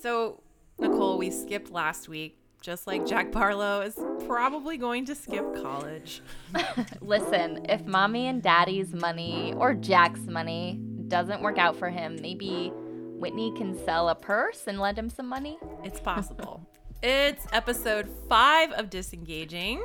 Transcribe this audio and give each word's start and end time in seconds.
So, 0.00 0.40
Nicole, 0.78 1.18
we 1.18 1.30
skipped 1.30 1.72
last 1.72 2.08
week, 2.08 2.38
just 2.62 2.86
like 2.86 3.04
Jack 3.04 3.32
Barlow 3.32 3.80
is 3.80 3.98
probably 4.26 4.76
going 4.76 5.04
to 5.06 5.14
skip 5.14 5.44
college. 5.60 6.22
Listen, 7.00 7.66
if 7.68 7.84
mommy 7.84 8.28
and 8.28 8.40
daddy's 8.40 8.94
money 8.94 9.54
or 9.56 9.74
Jack's 9.74 10.20
money 10.20 10.80
doesn't 11.08 11.42
work 11.42 11.58
out 11.58 11.76
for 11.76 11.88
him, 11.88 12.16
maybe 12.22 12.70
Whitney 12.74 13.52
can 13.56 13.76
sell 13.84 14.08
a 14.08 14.14
purse 14.14 14.68
and 14.68 14.78
lend 14.78 14.96
him 14.98 15.10
some 15.10 15.26
money. 15.26 15.58
It's 15.82 15.98
possible. 15.98 16.64
it's 17.02 17.46
episode 17.52 18.08
five 18.28 18.70
of 18.72 18.90
Disengaging. 18.90 19.82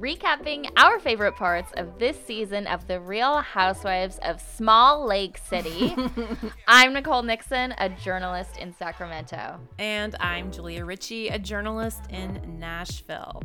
Recapping 0.00 0.70
our 0.76 0.98
favorite 0.98 1.36
parts 1.36 1.72
of 1.78 1.98
this 1.98 2.22
season 2.26 2.66
of 2.66 2.86
The 2.86 3.00
Real 3.00 3.40
Housewives 3.40 4.18
of 4.18 4.42
Small 4.42 5.06
Lake 5.06 5.38
City. 5.38 5.96
I'm 6.68 6.92
Nicole 6.92 7.22
Nixon, 7.22 7.74
a 7.78 7.88
journalist 7.88 8.58
in 8.58 8.74
Sacramento. 8.74 9.58
And 9.78 10.14
I'm 10.20 10.52
Julia 10.52 10.84
Ritchey, 10.84 11.28
a 11.28 11.38
journalist 11.38 12.02
in 12.10 12.58
Nashville. 12.58 13.42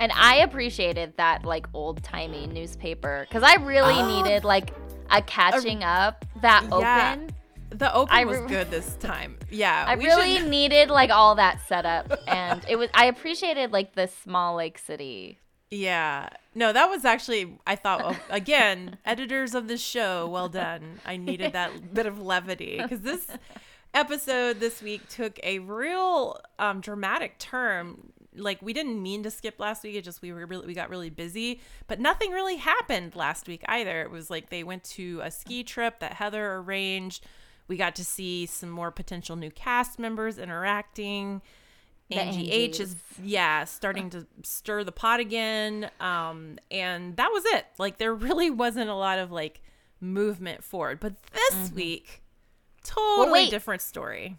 And 0.00 0.10
I 0.10 0.38
appreciated 0.38 1.16
that 1.18 1.44
like 1.44 1.68
old 1.72 2.02
timey 2.02 2.48
newspaper 2.48 3.24
because 3.28 3.44
I 3.44 3.54
really 3.54 3.94
oh, 3.94 4.22
needed 4.22 4.42
like 4.42 4.74
a 5.08 5.22
catching 5.22 5.84
a, 5.84 5.86
up 5.86 6.24
that 6.42 6.66
yeah. 6.68 7.14
open. 7.14 7.30
The 7.70 7.94
open 7.94 8.12
I 8.12 8.24
was 8.24 8.40
good 8.48 8.72
this 8.72 8.96
time. 8.96 9.38
Yeah, 9.50 9.84
I 9.86 9.92
really 9.94 10.38
should... 10.38 10.48
needed 10.48 10.88
like 10.88 11.10
all 11.10 11.36
that 11.36 11.60
setup, 11.68 12.12
and 12.26 12.64
it 12.68 12.76
was. 12.76 12.90
I 12.94 13.06
appreciated 13.06 13.72
like 13.72 13.94
the 13.94 14.08
small 14.08 14.56
lake 14.56 14.78
city 14.78 15.38
yeah. 15.70 16.28
No, 16.54 16.72
that 16.72 16.88
was 16.88 17.04
actually 17.04 17.58
I 17.66 17.76
thought 17.76 18.16
again, 18.30 18.98
editors 19.04 19.54
of 19.54 19.68
the 19.68 19.76
show, 19.76 20.28
well 20.28 20.48
done. 20.48 21.00
I 21.04 21.16
needed 21.16 21.52
that 21.52 21.94
bit 21.94 22.06
of 22.06 22.20
levity 22.20 22.80
cuz 22.88 23.00
this 23.00 23.26
episode 23.94 24.60
this 24.60 24.82
week 24.82 25.08
took 25.08 25.40
a 25.42 25.58
real 25.60 26.40
um, 26.58 26.80
dramatic 26.80 27.38
turn. 27.38 28.12
Like 28.34 28.60
we 28.60 28.72
didn't 28.72 29.02
mean 29.02 29.22
to 29.22 29.30
skip 29.30 29.58
last 29.58 29.82
week. 29.82 29.96
It 29.96 30.04
just 30.04 30.22
we 30.22 30.32
were 30.32 30.46
really 30.46 30.66
we 30.66 30.74
got 30.74 30.90
really 30.90 31.10
busy, 31.10 31.60
but 31.86 31.98
nothing 31.98 32.30
really 32.30 32.56
happened 32.56 33.16
last 33.16 33.48
week 33.48 33.62
either. 33.66 34.02
It 34.02 34.10
was 34.10 34.30
like 34.30 34.50
they 34.50 34.62
went 34.62 34.84
to 34.84 35.20
a 35.24 35.30
ski 35.30 35.64
trip 35.64 36.00
that 36.00 36.14
Heather 36.14 36.56
arranged. 36.56 37.24
We 37.68 37.76
got 37.76 37.96
to 37.96 38.04
see 38.04 38.46
some 38.46 38.70
more 38.70 38.90
potential 38.90 39.34
new 39.34 39.50
cast 39.50 39.98
members 39.98 40.38
interacting. 40.38 41.42
Angie 42.10 42.50
H 42.50 42.80
is 42.80 42.96
yeah 43.22 43.64
starting 43.64 44.10
to 44.10 44.26
stir 44.42 44.84
the 44.84 44.92
pot 44.92 45.20
again, 45.20 45.90
um, 46.00 46.58
and 46.70 47.16
that 47.16 47.30
was 47.32 47.44
it. 47.46 47.66
Like 47.78 47.98
there 47.98 48.14
really 48.14 48.50
wasn't 48.50 48.90
a 48.90 48.94
lot 48.94 49.18
of 49.18 49.32
like 49.32 49.60
movement 50.00 50.62
forward. 50.62 51.00
But 51.00 51.14
this 51.32 51.54
mm-hmm. 51.54 51.74
week, 51.74 52.22
totally 52.84 53.42
well, 53.42 53.50
different 53.50 53.82
story. 53.82 54.36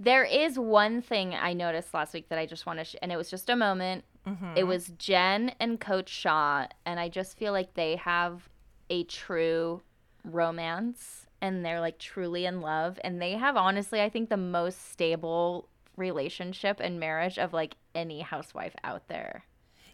There 0.00 0.24
is 0.24 0.58
one 0.58 1.02
thing 1.02 1.34
I 1.34 1.52
noticed 1.52 1.94
last 1.94 2.14
week 2.14 2.28
that 2.28 2.38
I 2.38 2.46
just 2.46 2.66
want 2.66 2.80
to, 2.80 2.84
sh- 2.84 2.96
and 3.00 3.12
it 3.12 3.16
was 3.16 3.30
just 3.30 3.48
a 3.48 3.56
moment. 3.56 4.04
Mm-hmm. 4.26 4.56
It 4.56 4.66
was 4.66 4.90
Jen 4.98 5.52
and 5.60 5.78
Coach 5.78 6.08
Shah, 6.08 6.66
and 6.84 6.98
I 6.98 7.08
just 7.08 7.38
feel 7.38 7.52
like 7.52 7.74
they 7.74 7.96
have 7.96 8.48
a 8.90 9.04
true 9.04 9.82
romance 10.24 11.26
and 11.40 11.64
they're 11.64 11.80
like 11.80 11.98
truly 11.98 12.46
in 12.46 12.62
love 12.62 12.98
and 13.04 13.20
they 13.20 13.32
have 13.32 13.56
honestly 13.56 14.00
I 14.00 14.08
think 14.08 14.30
the 14.30 14.36
most 14.36 14.90
stable 14.90 15.68
relationship 15.96 16.80
and 16.80 16.98
marriage 16.98 17.38
of 17.38 17.52
like 17.52 17.76
any 17.94 18.20
housewife 18.20 18.74
out 18.82 19.08
there. 19.08 19.44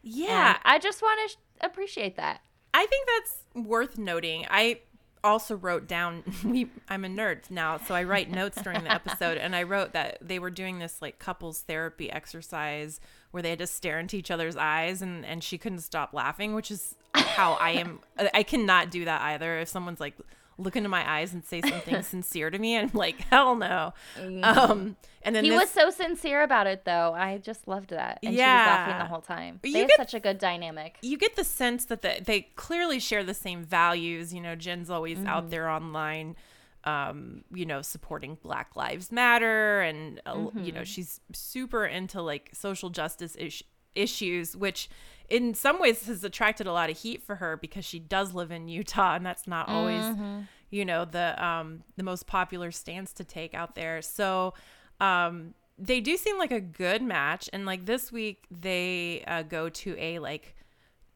Yeah. 0.02 0.50
And 0.50 0.58
I 0.64 0.78
just 0.78 1.02
want 1.02 1.20
to 1.28 1.34
sh- 1.34 1.40
appreciate 1.60 2.16
that. 2.16 2.40
I 2.72 2.86
think 2.86 3.06
that's 3.06 3.66
worth 3.66 3.98
noting. 3.98 4.46
I 4.48 4.80
also 5.22 5.54
wrote 5.54 5.86
down 5.86 6.22
we 6.44 6.70
I'm 6.88 7.04
a 7.04 7.08
nerd 7.08 7.50
now, 7.50 7.78
so 7.78 7.94
I 7.94 8.04
write 8.04 8.30
notes 8.30 8.60
during 8.62 8.84
the 8.84 8.92
episode 8.92 9.38
and 9.38 9.54
I 9.54 9.64
wrote 9.64 9.92
that 9.92 10.18
they 10.20 10.38
were 10.38 10.50
doing 10.50 10.78
this 10.78 11.02
like 11.02 11.18
couples 11.18 11.60
therapy 11.62 12.10
exercise 12.10 13.00
where 13.30 13.42
they 13.42 13.50
had 13.50 13.58
to 13.58 13.66
stare 13.66 13.98
into 13.98 14.16
each 14.16 14.30
other's 14.30 14.56
eyes 14.56 15.02
and 15.02 15.24
and 15.24 15.44
she 15.44 15.58
couldn't 15.58 15.80
stop 15.80 16.14
laughing, 16.14 16.54
which 16.54 16.70
is 16.70 16.94
how 17.14 17.54
I 17.54 17.72
am 17.72 18.00
I 18.34 18.42
cannot 18.42 18.90
do 18.90 19.04
that 19.04 19.20
either. 19.22 19.58
If 19.58 19.68
someone's 19.68 20.00
like 20.00 20.14
look 20.62 20.76
into 20.76 20.88
my 20.88 21.08
eyes 21.10 21.32
and 21.32 21.44
say 21.44 21.60
something 21.60 22.02
sincere 22.02 22.50
to 22.50 22.58
me 22.58 22.74
and 22.74 22.90
I'm 22.90 22.98
like 22.98 23.20
hell 23.30 23.56
no 23.56 23.92
mm-hmm. 24.18 24.44
um 24.44 24.96
and 25.22 25.34
then 25.34 25.44
he 25.44 25.50
this, 25.50 25.60
was 25.60 25.70
so 25.70 25.90
sincere 25.90 26.42
about 26.42 26.66
it 26.66 26.84
though 26.84 27.12
i 27.14 27.38
just 27.38 27.66
loved 27.66 27.90
that 27.90 28.18
and 28.22 28.34
yeah. 28.34 28.44
she 28.44 28.70
was 28.70 28.76
laughing 28.76 28.98
the 28.98 29.04
whole 29.04 29.20
time 29.20 29.60
they 29.62 29.68
you 29.70 29.78
have 29.78 29.88
get, 29.88 29.96
such 29.96 30.14
a 30.14 30.20
good 30.20 30.38
dynamic 30.38 30.96
you 31.02 31.18
get 31.18 31.36
the 31.36 31.44
sense 31.44 31.84
that 31.86 32.02
the, 32.02 32.20
they 32.24 32.42
clearly 32.56 32.98
share 32.98 33.24
the 33.24 33.34
same 33.34 33.64
values 33.64 34.32
you 34.32 34.40
know 34.40 34.54
jen's 34.54 34.90
always 34.90 35.18
mm-hmm. 35.18 35.26
out 35.26 35.50
there 35.50 35.68
online 35.68 36.36
um 36.84 37.44
you 37.52 37.66
know 37.66 37.82
supporting 37.82 38.38
black 38.42 38.74
lives 38.74 39.12
matter 39.12 39.80
and 39.82 40.20
uh, 40.24 40.34
mm-hmm. 40.34 40.64
you 40.64 40.72
know 40.72 40.84
she's 40.84 41.20
super 41.32 41.84
into 41.84 42.22
like 42.22 42.50
social 42.54 42.88
justice 42.88 43.36
is- 43.36 43.62
issues 43.94 44.56
which 44.56 44.88
in 45.30 45.54
some 45.54 45.80
ways 45.80 46.06
has 46.06 46.24
attracted 46.24 46.66
a 46.66 46.72
lot 46.72 46.90
of 46.90 46.98
heat 46.98 47.22
for 47.22 47.36
her 47.36 47.56
because 47.56 47.84
she 47.84 47.98
does 47.98 48.34
live 48.34 48.50
in 48.50 48.68
Utah 48.68 49.14
and 49.14 49.24
that's 49.24 49.46
not 49.46 49.68
always 49.68 50.02
mm-hmm. 50.02 50.40
you 50.70 50.84
know 50.84 51.04
the 51.04 51.42
um 51.42 51.82
the 51.96 52.02
most 52.02 52.26
popular 52.26 52.70
stance 52.70 53.12
to 53.14 53.24
take 53.24 53.54
out 53.54 53.74
there. 53.74 54.02
So 54.02 54.54
um 55.00 55.54
they 55.78 56.00
do 56.00 56.16
seem 56.16 56.38
like 56.38 56.52
a 56.52 56.60
good 56.60 57.00
match 57.00 57.48
and 57.52 57.64
like 57.64 57.86
this 57.86 58.12
week 58.12 58.44
they 58.50 59.24
uh, 59.26 59.42
go 59.42 59.70
to 59.70 59.96
a 59.98 60.18
like 60.18 60.54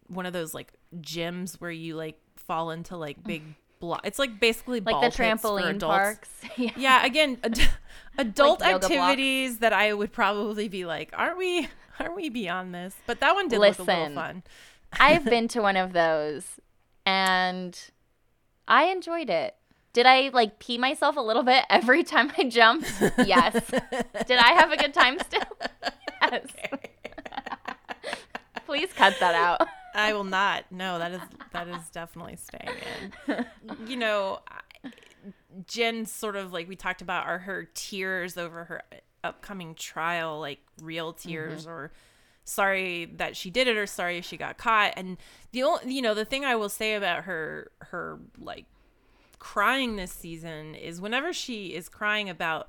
one 0.07 0.25
of 0.25 0.33
those 0.33 0.55
like 0.55 0.73
gyms 1.01 1.61
where 1.61 1.71
you 1.71 1.97
like 1.97 2.19
fall 2.37 2.71
into 2.71 2.97
like 2.97 3.23
big 3.25 3.43
block. 3.81 4.01
It's 4.05 4.19
like 4.19 4.41
basically 4.41 4.81
like 4.81 5.13
the 5.13 5.23
trampoline 5.23 5.81
parks. 5.81 6.31
yeah. 6.57 6.71
yeah. 6.77 7.05
Again, 7.05 7.39
ad- 7.45 7.69
adult 8.19 8.61
like 8.61 8.77
activities 8.77 9.59
that 9.59 9.73
I 9.73 9.93
would 9.93 10.13
probably 10.13 10.69
be 10.69 10.85
like, 10.85 11.11
aren't 11.15 11.39
we? 11.39 11.69
Are 12.01 12.15
we 12.15 12.29
beyond 12.29 12.75
this? 12.75 12.97
But 13.07 13.21
that 13.21 13.35
one 13.35 13.49
did 13.49 13.59
Listen, 13.59 13.85
look 13.85 13.97
a 13.97 14.01
little 14.01 14.15
fun. 14.15 14.43
I've 14.93 15.25
been 15.25 15.49
to 15.49 15.61
one 15.61 15.77
of 15.77 15.93
those 15.93 16.61
and 17.05 17.79
I 18.69 18.85
enjoyed 18.85 19.31
it. 19.31 19.55
Did 19.93 20.07
I 20.07 20.31
like 20.33 20.59
pee 20.59 20.79
myself 20.79 21.17
a 21.17 21.21
little 21.21 21.43
bit 21.43 21.65
every 21.71 22.03
time 22.03 22.33
I 22.37 22.45
jumped? 22.45 22.91
Yes. 23.25 23.53
did 24.27 24.39
I 24.39 24.53
have 24.53 24.73
a 24.73 24.77
good 24.77 24.95
time 24.95 25.19
still? 25.21 25.43
Yes. 26.23 26.47
Okay. 26.73 26.91
Please 28.67 28.93
cut 28.93 29.15
that 29.21 29.35
out. 29.35 29.69
I 29.95 30.13
will 30.13 30.25
not. 30.25 30.65
No, 30.71 30.99
that 30.99 31.13
is 31.13 31.21
that 31.53 31.69
is 31.69 31.89
definitely 31.91 32.37
staying 32.37 32.77
in. 33.29 33.47
You 33.87 33.97
know, 33.97 34.41
Jen 35.67 36.07
sort 36.07 36.35
of 36.35 36.53
like 36.53 36.69
we 36.69 36.75
talked 36.75 37.03
about 37.03 37.27
are 37.27 37.39
her 37.39 37.69
tears 37.75 38.37
over 38.37 38.65
her 38.65 38.83
upcoming 39.25 39.75
trial 39.75 40.39
like 40.39 40.61
real 40.81 41.13
tears 41.13 41.63
mm-hmm. 41.63 41.71
or 41.71 41.93
sorry 42.45 43.07
that 43.17 43.37
she 43.37 43.51
did 43.51 43.67
it 43.67 43.77
or 43.77 43.87
sorry 43.87 44.21
she 44.21 44.37
got 44.37 44.59
caught 44.59 44.93
and 44.97 45.17
the 45.53 45.63
only 45.63 45.93
you 45.93 46.03
know 46.03 46.15
the 46.15 46.25
thing 46.25 46.45
i 46.45 46.55
will 46.55 46.69
say 46.69 46.95
about 46.95 47.25
her 47.25 47.71
her 47.81 48.21
like 48.39 48.67
crying 49.39 49.97
this 49.97 50.13
season 50.13 50.75
is 50.75 51.01
whenever 51.01 51.33
she 51.33 51.69
is 51.69 51.89
crying 51.89 52.29
about 52.29 52.69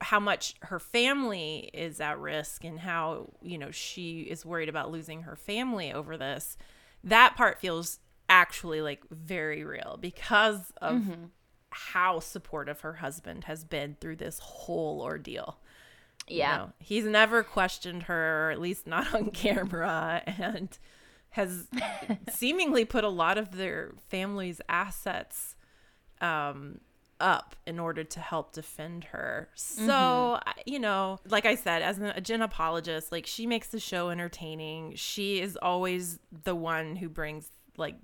how 0.00 0.20
much 0.20 0.54
her 0.62 0.78
family 0.78 1.70
is 1.72 2.00
at 2.00 2.18
risk 2.18 2.64
and 2.64 2.78
how 2.80 3.30
you 3.42 3.58
know 3.58 3.70
she 3.70 4.20
is 4.20 4.44
worried 4.44 4.68
about 4.68 4.90
losing 4.90 5.22
her 5.22 5.36
family 5.36 5.92
over 5.92 6.16
this 6.16 6.56
that 7.02 7.36
part 7.36 7.58
feels 7.58 7.98
actually 8.28 8.80
like 8.80 9.02
very 9.10 9.64
real 9.64 9.98
because 10.00 10.72
of 10.80 10.96
mm-hmm. 10.96 11.24
how 11.70 12.18
supportive 12.20 12.80
her 12.80 12.94
husband 12.94 13.44
has 13.44 13.64
been 13.64 13.96
through 14.00 14.16
this 14.16 14.38
whole 14.38 15.00
ordeal 15.02 15.58
yeah. 16.28 16.52
You 16.52 16.58
know, 16.58 16.72
he's 16.78 17.04
never 17.04 17.42
questioned 17.42 18.04
her, 18.04 18.50
at 18.50 18.60
least 18.60 18.86
not 18.86 19.14
on 19.14 19.30
camera, 19.30 20.22
and 20.26 20.76
has 21.30 21.66
seemingly 22.30 22.84
put 22.84 23.04
a 23.04 23.08
lot 23.08 23.38
of 23.38 23.56
their 23.56 23.92
family's 24.08 24.60
assets 24.68 25.56
um, 26.20 26.80
up 27.20 27.56
in 27.66 27.78
order 27.78 28.04
to 28.04 28.20
help 28.20 28.52
defend 28.52 29.04
her. 29.04 29.48
So, 29.54 29.82
mm-hmm. 29.82 30.60
you 30.66 30.78
know, 30.78 31.18
like 31.28 31.46
I 31.46 31.54
said, 31.54 31.82
as 31.82 31.98
a 31.98 32.20
Jen 32.20 32.42
apologist, 32.42 33.12
like 33.12 33.26
she 33.26 33.46
makes 33.46 33.68
the 33.68 33.80
show 33.80 34.10
entertaining. 34.10 34.94
She 34.96 35.40
is 35.40 35.56
always 35.60 36.18
the 36.44 36.54
one 36.54 36.96
who 36.96 37.08
brings 37.08 37.50
like 37.76 37.96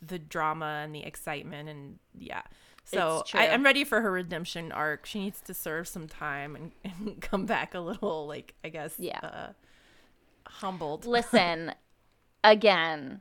the 0.00 0.18
drama 0.18 0.80
and 0.84 0.94
the 0.94 1.02
excitement 1.02 1.68
and 1.68 1.98
yeah. 2.18 2.42
So 2.90 3.22
I, 3.34 3.46
am 3.46 3.64
ready 3.64 3.84
for 3.84 4.00
her 4.00 4.10
redemption 4.10 4.72
arc. 4.72 5.04
She 5.04 5.20
needs 5.20 5.40
to 5.42 5.52
serve 5.52 5.86
some 5.86 6.08
time 6.08 6.56
and, 6.56 6.72
and 6.84 7.20
come 7.20 7.44
back 7.44 7.74
a 7.74 7.80
little, 7.80 8.26
like 8.26 8.54
I 8.64 8.70
guess, 8.70 8.94
yeah, 8.98 9.20
uh, 9.22 9.48
humbled. 10.46 11.04
Listen, 11.04 11.74
again, 12.44 13.20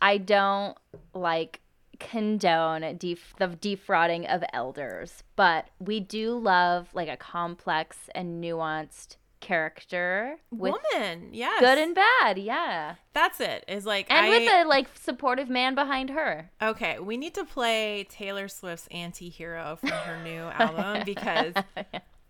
I 0.00 0.18
don't 0.18 0.76
like 1.14 1.60
condone 1.98 2.96
def- 2.96 3.34
the 3.38 3.48
defrauding 3.48 4.26
of 4.26 4.44
elders, 4.52 5.24
but 5.36 5.68
we 5.78 5.98
do 6.00 6.38
love 6.38 6.88
like 6.94 7.08
a 7.08 7.16
complex 7.16 8.08
and 8.14 8.42
nuanced 8.42 9.16
character 9.42 10.36
woman 10.52 11.30
yes 11.32 11.60
good 11.60 11.76
and 11.76 11.96
bad 11.96 12.38
yeah 12.38 12.94
that's 13.12 13.40
it 13.40 13.64
is 13.66 13.84
like 13.84 14.06
and 14.08 14.26
I, 14.26 14.28
with 14.28 14.48
a 14.48 14.68
like 14.68 14.86
supportive 14.94 15.50
man 15.50 15.74
behind 15.74 16.10
her 16.10 16.48
okay 16.62 17.00
we 17.00 17.16
need 17.16 17.34
to 17.34 17.44
play 17.44 18.06
taylor 18.08 18.46
swift's 18.46 18.86
anti-hero 18.92 19.76
from 19.80 19.90
her 19.90 20.22
new 20.22 20.42
album 20.58 21.02
because 21.04 21.54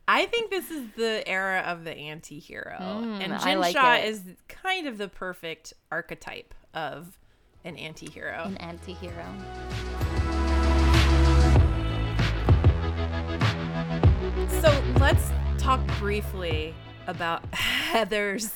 I 0.09 0.27
think 0.27 0.51
this 0.51 0.71
is 0.71 0.83
the 0.97 1.23
era 1.29 1.61
of 1.61 1.85
the 1.85 1.93
anti-hero. 1.93 2.77
Mm, 2.81 3.21
and 3.23 3.41
Jen 3.41 3.61
like 3.61 3.73
Shah 3.73 3.95
it. 3.95 4.07
is 4.07 4.23
kind 4.49 4.89
of 4.89 4.99
the 4.99 5.07
perfect 5.07 5.73
archetype 5.93 6.55
of 6.75 7.19
an 7.65 7.77
anti-hero. 7.77 8.43
An 8.45 8.57
anti-hero. 8.57 9.25
So 14.61 14.83
let's 14.99 15.31
talk 15.57 15.81
briefly 15.99 16.75
about 17.07 17.45
Heather's 17.55 18.51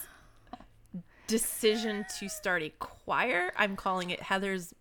decision 1.26 2.06
to 2.19 2.28
start 2.28 2.62
a 2.62 2.70
choir. 2.78 3.52
I'm 3.56 3.76
calling 3.76 4.10
it 4.10 4.22
Heather's 4.22 4.75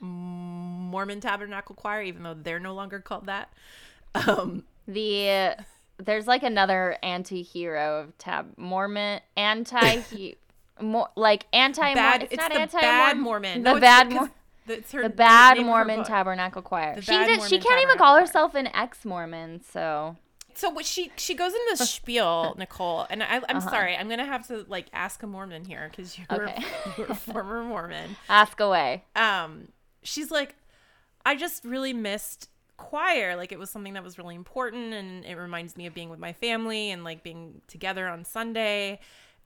Mormon 0.00 1.20
Tabernacle 1.20 1.74
Choir, 1.74 2.02
even 2.02 2.22
though 2.22 2.34
they're 2.34 2.60
no 2.60 2.74
longer 2.74 3.00
called 3.00 3.26
that. 3.26 3.52
Um, 4.14 4.64
The 4.86 5.56
there's 5.98 6.26
like 6.28 6.42
another 6.44 6.96
anti-hero 7.02 8.02
of 8.02 8.16
tab 8.18 8.56
Mormon 8.56 9.20
anti 9.36 10.34
more 10.80 11.08
like 11.16 11.46
anti 11.52 11.94
bad. 11.94 12.22
It's, 12.22 12.32
It's, 12.34 12.40
not 12.40 12.52
the 12.52 12.60
anti 12.60 12.80
bad 12.80 13.18
Mormon. 13.18 13.62
The 13.64 13.74
No, 13.74 13.80
bad 13.80 14.08
because 14.08 14.28
Mor- 14.28 14.34
that's 14.66 14.92
her 14.92 15.02
the 15.02 15.08
bad 15.08 15.56
name 15.56 15.66
of 15.68 15.74
her 15.76 15.84
Mormon. 15.84 16.04
Tabernacle 16.04 16.62
Choir. 16.62 16.94
The 16.96 17.02
She 17.02 17.10
did. 17.12 17.42
she 17.42 17.58
can't 17.58 17.82
even 17.82 17.98
call 17.98 18.16
herself 18.18 18.54
an 18.54 18.68
ex-Mormon. 18.68 19.62
So 19.64 20.16
So 20.58 20.70
what 20.70 20.84
she 20.86 21.12
she 21.16 21.34
goes 21.34 21.52
into 21.52 21.66
the 21.70 21.76
spiel, 21.76 22.54
Nicole, 22.58 23.06
and 23.10 23.22
I, 23.22 23.40
I'm 23.48 23.60
Uh-huh. 23.60 23.60
sorry, 23.60 23.96
I'm 23.96 24.08
gonna 24.08 24.24
have 24.24 24.46
to 24.48 24.64
like 24.68 24.86
ask 24.92 25.22
a 25.22 25.26
Mormon 25.26 25.64
here 25.64 25.88
because 25.90 26.18
you're, 26.30 26.52
Okay. 26.52 26.64
you're 26.96 27.10
a 27.10 27.14
former 27.16 27.62
Mormon. 27.62 28.16
ask 28.28 28.60
away. 28.60 29.04
Um, 29.16 29.68
she's 30.02 30.30
like, 30.30 30.56
I 31.24 31.36
just 31.36 31.64
really 31.64 31.92
missed 31.92 32.48
choir. 32.76 33.36
Like 33.36 33.52
it 33.52 33.58
was 33.58 33.70
something 33.70 33.94
that 33.94 34.04
was 34.04 34.18
really 34.18 34.34
important, 34.34 34.94
and 34.94 35.24
it 35.24 35.36
reminds 35.36 35.76
me 35.76 35.86
of 35.86 35.94
being 35.94 36.10
with 36.10 36.20
my 36.20 36.32
family 36.32 36.90
and 36.90 37.04
like 37.04 37.22
being 37.22 37.62
together 37.68 38.08
on 38.08 38.24
Sunday. 38.24 39.00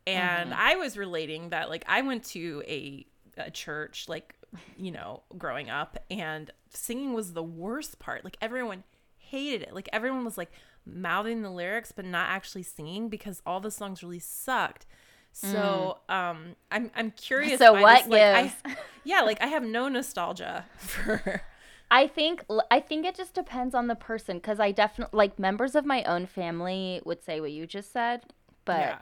And 0.06 0.53
Mm-hmm. 0.53 0.55
I 0.55 0.76
was 0.76 0.97
relating 0.99 1.50
that 1.50 1.70
like 1.70 1.85
I 1.88 2.03
went 2.03 2.25
to 2.26 2.62
a 2.67 3.06
a 3.38 3.50
church 3.50 4.09
like 4.09 4.35
you 4.76 4.91
know 4.93 5.23
growing 5.38 5.70
up, 5.70 5.99
and 6.11 6.50
singing 6.70 7.12
was 7.14 7.32
the 7.32 7.43
worst 7.43 7.99
part. 7.99 8.25
Like 8.25 8.37
everyone 8.41 8.85
hated 9.19 9.62
it. 9.62 9.75
Like 9.75 9.88
everyone 9.93 10.25
was 10.25 10.37
like 10.38 10.50
mouthing 10.87 11.43
the 11.43 11.50
lyrics 11.50 11.93
but 11.93 12.05
not 12.05 12.29
actually 12.29 12.62
singing 12.62 13.08
because 13.08 13.40
all 13.46 13.61
the 13.61 13.70
songs 13.70 14.02
really 14.02 14.19
sucked. 14.19 14.87
So 15.32 15.99
um 16.08 16.56
I'm 16.70 16.90
I'm 16.94 17.11
curious 17.12 17.55
Mm. 17.55 17.58
So 17.58 17.73
what 17.81 18.05
this, 18.05 18.08
like, 18.08 18.55
I- 18.67 18.76
yeah, 19.05 19.23
like 19.23 19.40
I 19.43 19.46
have 19.46 19.62
no 19.79 19.88
nostalgia 19.88 20.67
for 20.79 21.43
I 21.90 22.06
think 22.06 22.44
I 22.70 22.81
think 22.81 23.05
it 23.06 23.14
just 23.14 23.34
depends 23.34 23.75
on 23.75 23.87
the 23.87 23.94
person 23.94 24.38
because 24.38 24.58
I 24.61 24.73
definitely 24.73 25.17
like 25.17 25.38
members 25.38 25.75
of 25.75 25.84
my 25.84 26.02
own 26.05 26.26
family 26.26 27.00
would 27.05 27.23
say 27.23 27.40
what 27.40 27.52
you 27.52 27.67
just 27.67 27.93
said, 27.93 28.23
but 28.64 28.78
yeah. 28.78 28.99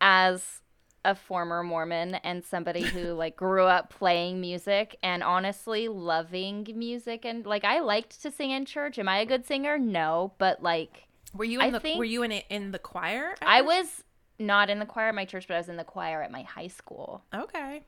as 0.00 0.60
a 1.04 1.14
former 1.14 1.62
Mormon 1.62 2.14
and 2.16 2.44
somebody 2.44 2.82
who 2.82 3.12
like 3.14 3.36
grew 3.36 3.64
up 3.64 3.90
playing 3.90 4.40
music 4.40 4.96
and 5.02 5.22
honestly 5.22 5.88
loving 5.88 6.66
music 6.74 7.24
and 7.24 7.44
like 7.46 7.64
I 7.64 7.80
liked 7.80 8.22
to 8.22 8.30
sing 8.30 8.50
in 8.50 8.64
church. 8.64 8.98
Am 8.98 9.08
I 9.08 9.18
a 9.18 9.26
good 9.26 9.46
singer? 9.46 9.78
No, 9.78 10.32
but 10.38 10.62
like 10.62 11.04
Were 11.34 11.44
you 11.44 11.60
in 11.60 11.66
I 11.66 11.70
the 11.70 11.80
think- 11.80 11.98
were 11.98 12.04
you 12.04 12.22
in 12.22 12.32
it 12.32 12.44
in 12.48 12.70
the 12.70 12.78
choir? 12.78 13.32
at 13.40 13.46
I 13.48 13.60
was 13.62 14.02
not 14.38 14.68
in 14.70 14.78
the 14.78 14.86
choir 14.86 15.08
at 15.08 15.14
my 15.14 15.24
church, 15.24 15.46
but 15.46 15.54
I 15.54 15.58
was 15.58 15.68
in 15.68 15.76
the 15.76 15.84
choir 15.84 16.22
at 16.22 16.30
my 16.32 16.42
high 16.42 16.66
school. 16.68 17.22
Okay. 17.34 17.82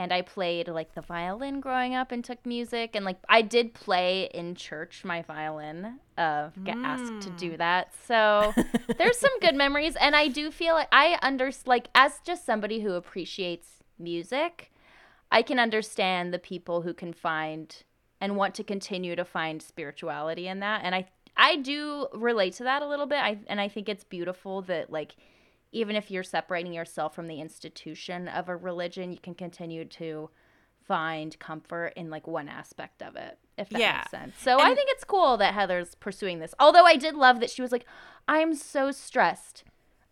And 0.00 0.14
I 0.14 0.22
played 0.22 0.66
like 0.66 0.94
the 0.94 1.02
violin 1.02 1.60
growing 1.60 1.94
up 1.94 2.10
and 2.10 2.24
took 2.24 2.46
music 2.46 2.92
and 2.94 3.04
like 3.04 3.18
I 3.28 3.42
did 3.42 3.74
play 3.74 4.30
in 4.32 4.54
church 4.54 5.04
my 5.04 5.20
violin 5.20 6.00
uh 6.16 6.48
get 6.64 6.78
asked 6.78 7.20
to 7.20 7.30
do 7.36 7.58
that. 7.58 7.92
So 8.08 8.54
there's 8.98 9.18
some 9.18 9.38
good 9.40 9.54
memories 9.54 9.96
and 10.00 10.16
I 10.16 10.28
do 10.28 10.50
feel 10.50 10.74
like 10.74 10.88
I 10.90 11.18
under 11.20 11.50
like 11.66 11.88
as 11.94 12.18
just 12.24 12.46
somebody 12.46 12.80
who 12.80 12.94
appreciates 12.94 13.68
music 13.98 14.72
I 15.30 15.42
can 15.42 15.58
understand 15.58 16.32
the 16.32 16.38
people 16.38 16.80
who 16.80 16.94
can 16.94 17.12
find 17.12 17.76
and 18.22 18.36
want 18.36 18.54
to 18.54 18.64
continue 18.64 19.14
to 19.16 19.24
find 19.24 19.60
spirituality 19.60 20.48
in 20.48 20.60
that 20.60 20.80
and 20.82 20.94
I 20.94 21.08
I 21.36 21.56
do 21.56 22.08
relate 22.14 22.54
to 22.54 22.64
that 22.64 22.82
a 22.82 22.88
little 22.88 23.06
bit. 23.06 23.18
I 23.18 23.38
and 23.48 23.60
I 23.60 23.68
think 23.68 23.90
it's 23.90 24.04
beautiful 24.04 24.62
that 24.62 24.90
like 24.90 25.14
even 25.72 25.96
if 25.96 26.10
you're 26.10 26.22
separating 26.24 26.72
yourself 26.72 27.14
from 27.14 27.26
the 27.28 27.40
institution 27.40 28.26
of 28.28 28.48
a 28.48 28.56
religion, 28.56 29.12
you 29.12 29.18
can 29.18 29.34
continue 29.34 29.84
to 29.84 30.30
find 30.86 31.38
comfort 31.38 31.92
in 31.96 32.10
like 32.10 32.26
one 32.26 32.48
aspect 32.48 33.02
of 33.02 33.14
it, 33.16 33.38
if 33.56 33.68
that 33.70 33.80
Yeah. 33.80 33.96
makes 33.98 34.10
sense. 34.10 34.34
So 34.40 34.58
I 34.60 34.74
think 34.74 34.88
it's 34.90 35.04
cool 35.04 35.36
that 35.36 35.54
Heather's 35.54 35.94
pursuing 35.94 36.40
this. 36.40 36.54
Although 36.58 36.84
I 36.84 36.96
did 36.96 37.14
love 37.14 37.38
that 37.40 37.50
she 37.50 37.62
was 37.62 37.70
like, 37.70 37.84
I'm 38.26 38.54
so 38.54 38.90
stressed. 38.90 39.62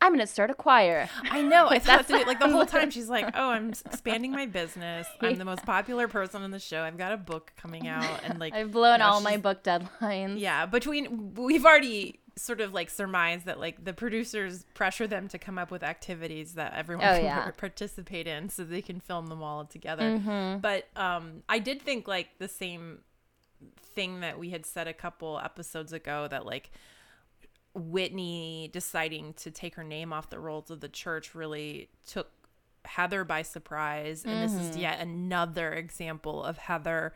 I'm 0.00 0.10
going 0.12 0.20
to 0.20 0.28
start 0.28 0.48
a 0.50 0.54
choir. 0.54 1.08
I 1.28 1.42
know. 1.42 1.66
I 1.68 1.78
thought 1.80 2.06
That's- 2.06 2.06
that, 2.06 2.28
like 2.28 2.38
the 2.38 2.48
whole 2.48 2.64
time 2.76 2.90
she's 2.90 3.08
like, 3.08 3.28
"Oh, 3.34 3.50
I'm 3.50 3.70
expanding 3.70 4.30
my 4.30 4.46
business. 4.46 5.08
I'm 5.20 5.34
the 5.34 5.44
most 5.44 5.66
popular 5.66 6.06
person 6.06 6.42
on 6.42 6.52
the 6.52 6.60
show. 6.60 6.82
I've 6.82 6.96
got 6.96 7.10
a 7.10 7.16
book 7.16 7.52
coming 7.60 7.88
out, 7.88 8.20
and 8.22 8.38
like 8.38 8.54
I've 8.54 8.70
blown 8.70 9.00
all 9.02 9.20
my 9.20 9.38
book 9.38 9.64
deadlines. 9.64 10.38
Yeah, 10.38 10.66
between 10.66 11.34
we've 11.34 11.64
already 11.66 12.20
sort 12.42 12.60
of 12.60 12.72
like 12.72 12.88
surmised 12.90 13.46
that 13.46 13.58
like 13.60 13.84
the 13.84 13.92
producers 13.92 14.64
pressure 14.74 15.06
them 15.06 15.28
to 15.28 15.38
come 15.38 15.58
up 15.58 15.70
with 15.70 15.82
activities 15.82 16.54
that 16.54 16.72
everyone 16.74 17.04
Oh, 17.06 17.14
can 17.14 17.24
yeah. 17.24 17.42
par- 17.42 17.52
participate 17.52 18.26
in 18.26 18.48
so 18.48 18.64
they 18.64 18.82
can 18.82 19.00
film 19.00 19.26
them 19.26 19.42
all 19.42 19.64
together. 19.64 20.18
Mm-hmm. 20.18 20.60
But 20.60 20.86
um 20.96 21.42
I 21.48 21.58
did 21.58 21.82
think 21.82 22.06
like 22.08 22.28
the 22.38 22.48
same 22.48 23.00
thing 23.94 24.20
that 24.20 24.38
we 24.38 24.50
had 24.50 24.64
said 24.64 24.86
a 24.88 24.92
couple 24.94 25.40
episodes 25.42 25.92
ago 25.92 26.28
that 26.30 26.46
like 26.46 26.70
Whitney 27.74 28.70
deciding 28.72 29.34
to 29.34 29.50
take 29.50 29.74
her 29.74 29.84
name 29.84 30.12
off 30.12 30.30
the 30.30 30.38
rolls 30.38 30.70
of 30.70 30.80
the 30.80 30.88
church 30.88 31.34
really 31.34 31.88
took 32.06 32.28
Heather 32.84 33.24
by 33.24 33.42
surprise 33.42 34.24
and 34.24 34.42
this 34.42 34.52
Mm-hmm. 34.58 34.70
is 34.70 34.76
yet 34.76 35.00
another 35.00 35.72
example 35.72 36.42
of 36.42 36.56
Heather 36.58 37.14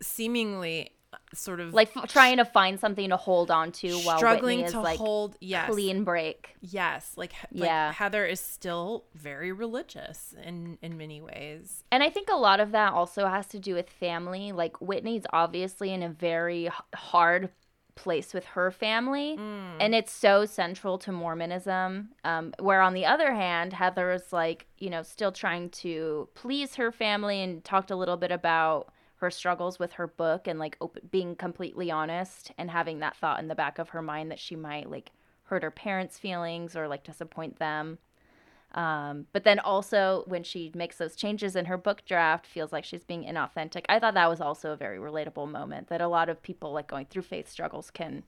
seemingly 0.00 0.86
uh, 0.86 0.88
sort 1.34 1.60
of 1.60 1.74
Like 1.74 1.94
f- 1.96 2.08
trying 2.08 2.38
to 2.38 2.44
find 2.44 2.80
something 2.80 3.10
to 3.10 3.16
hold 3.16 3.50
on 3.50 3.70
to 3.72 3.92
while 3.98 4.16
struggling 4.18 4.58
Whitney 4.58 4.66
is 4.66 4.72
to 4.72 4.80
like 4.80 4.98
hold 4.98 5.36
yes 5.40 5.68
clean 5.70 6.04
break. 6.04 6.54
yes 6.62 7.12
like, 7.16 7.32
like 7.52 7.68
Yeah. 7.68 7.92
heather 7.92 8.24
is 8.24 8.40
still 8.40 9.04
very 9.14 9.52
religious 9.52 10.34
in 10.42 10.78
in 10.80 10.96
many 10.96 11.20
ways 11.20 11.84
And 11.92 12.02
I 12.02 12.10
think 12.10 12.28
a 12.30 12.36
lot 12.36 12.60
of 12.60 12.72
that 12.72 12.92
also 12.94 13.26
has 13.26 13.46
to 13.48 13.58
do 13.58 13.74
with 13.74 13.90
family. 13.90 14.52
Like 14.52 14.80
Whitney's 14.80 15.24
obviously 15.32 15.92
in 15.92 16.02
a 16.02 16.08
very 16.08 16.66
h- 16.66 16.72
hard 16.94 17.50
place 17.94 18.32
with 18.32 18.44
her 18.46 18.70
family, 18.70 19.36
and 19.80 19.92
it's 19.92 20.12
so 20.12 20.44
central 20.46 20.98
to 20.98 21.10
Mormonism. 21.10 22.10
Um, 22.22 22.54
where 22.60 22.80
on 22.80 22.94
the 22.94 23.04
other 23.04 23.34
hand, 23.34 23.72
Heather 23.72 24.12
is 24.12 24.32
like, 24.32 24.66
you 24.78 24.88
know, 24.88 25.02
still 25.02 25.32
trying 25.32 25.70
to 25.82 26.28
please 26.34 26.76
her 26.76 26.92
family 26.92 27.42
and 27.42 27.64
talked 27.64 27.90
a 27.90 27.96
little 27.96 28.16
bit 28.16 28.30
about 28.30 28.92
her 29.18 29.30
struggles 29.30 29.78
with 29.78 29.92
her 29.92 30.06
book 30.06 30.46
and 30.46 30.58
like 30.58 30.76
op- 30.80 30.98
being 31.10 31.34
completely 31.34 31.90
honest 31.90 32.52
and 32.56 32.70
having 32.70 33.00
that 33.00 33.16
thought 33.16 33.40
in 33.40 33.48
the 33.48 33.54
back 33.54 33.78
of 33.78 33.90
her 33.90 34.02
mind 34.02 34.30
that 34.30 34.38
she 34.38 34.56
might 34.56 34.90
like 34.90 35.10
hurt 35.44 35.62
her 35.62 35.70
parents' 35.70 36.18
feelings 36.18 36.76
or 36.76 36.88
like 36.88 37.04
disappoint 37.04 37.58
them. 37.58 37.98
Um, 38.72 39.26
but 39.32 39.44
then 39.44 39.58
also 39.58 40.24
when 40.26 40.44
she 40.44 40.70
makes 40.74 40.98
those 40.98 41.16
changes 41.16 41.56
in 41.56 41.64
her 41.64 41.78
book 41.78 42.04
draft, 42.04 42.46
feels 42.46 42.72
like 42.72 42.84
she's 42.84 43.02
being 43.02 43.24
inauthentic. 43.24 43.84
I 43.88 43.98
thought 43.98 44.14
that 44.14 44.28
was 44.28 44.40
also 44.40 44.72
a 44.72 44.76
very 44.76 44.98
relatable 44.98 45.50
moment 45.50 45.88
that 45.88 46.00
a 46.00 46.08
lot 46.08 46.28
of 46.28 46.42
people 46.42 46.72
like 46.72 46.86
going 46.86 47.06
through 47.06 47.22
faith 47.22 47.48
struggles 47.48 47.90
can 47.90 48.24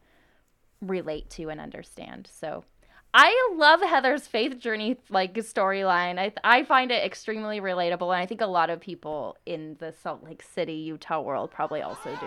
relate 0.80 1.28
to 1.30 1.50
and 1.50 1.61
understand. 1.61 2.28
So 2.32 2.64
I 3.12 3.54
love 3.56 3.80
Heather's 3.82 4.26
faith 4.28 4.58
journey 4.58 4.96
like 5.08 5.34
storyline. 5.34 6.18
I 6.18 6.32
I 6.44 6.62
find 6.64 6.90
it 6.92 7.04
extremely 7.04 7.60
relatable, 7.60 8.12
and 8.12 8.22
I 8.22 8.26
think 8.26 8.40
a 8.40 8.46
lot 8.46 8.70
of 8.70 8.80
people 8.80 9.36
in 9.46 9.76
the 9.80 9.92
Salt 10.02 10.22
Lake 10.22 10.42
City, 10.42 10.74
Utah 10.74 11.20
world 11.20 11.50
probably 11.50 11.82
also 11.82 12.10
do. 12.20 12.26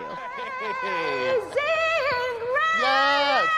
Yes. 2.80 3.48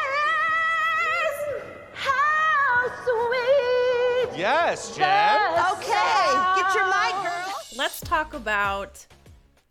Yes, 4.37 4.95
Jen. 4.97 5.40
Okay, 5.73 6.62
get 6.62 6.75
your 6.75 6.85
mic, 6.87 7.14
girl. 7.23 7.54
let's 7.76 8.00
talk 8.00 8.35
about 8.35 9.06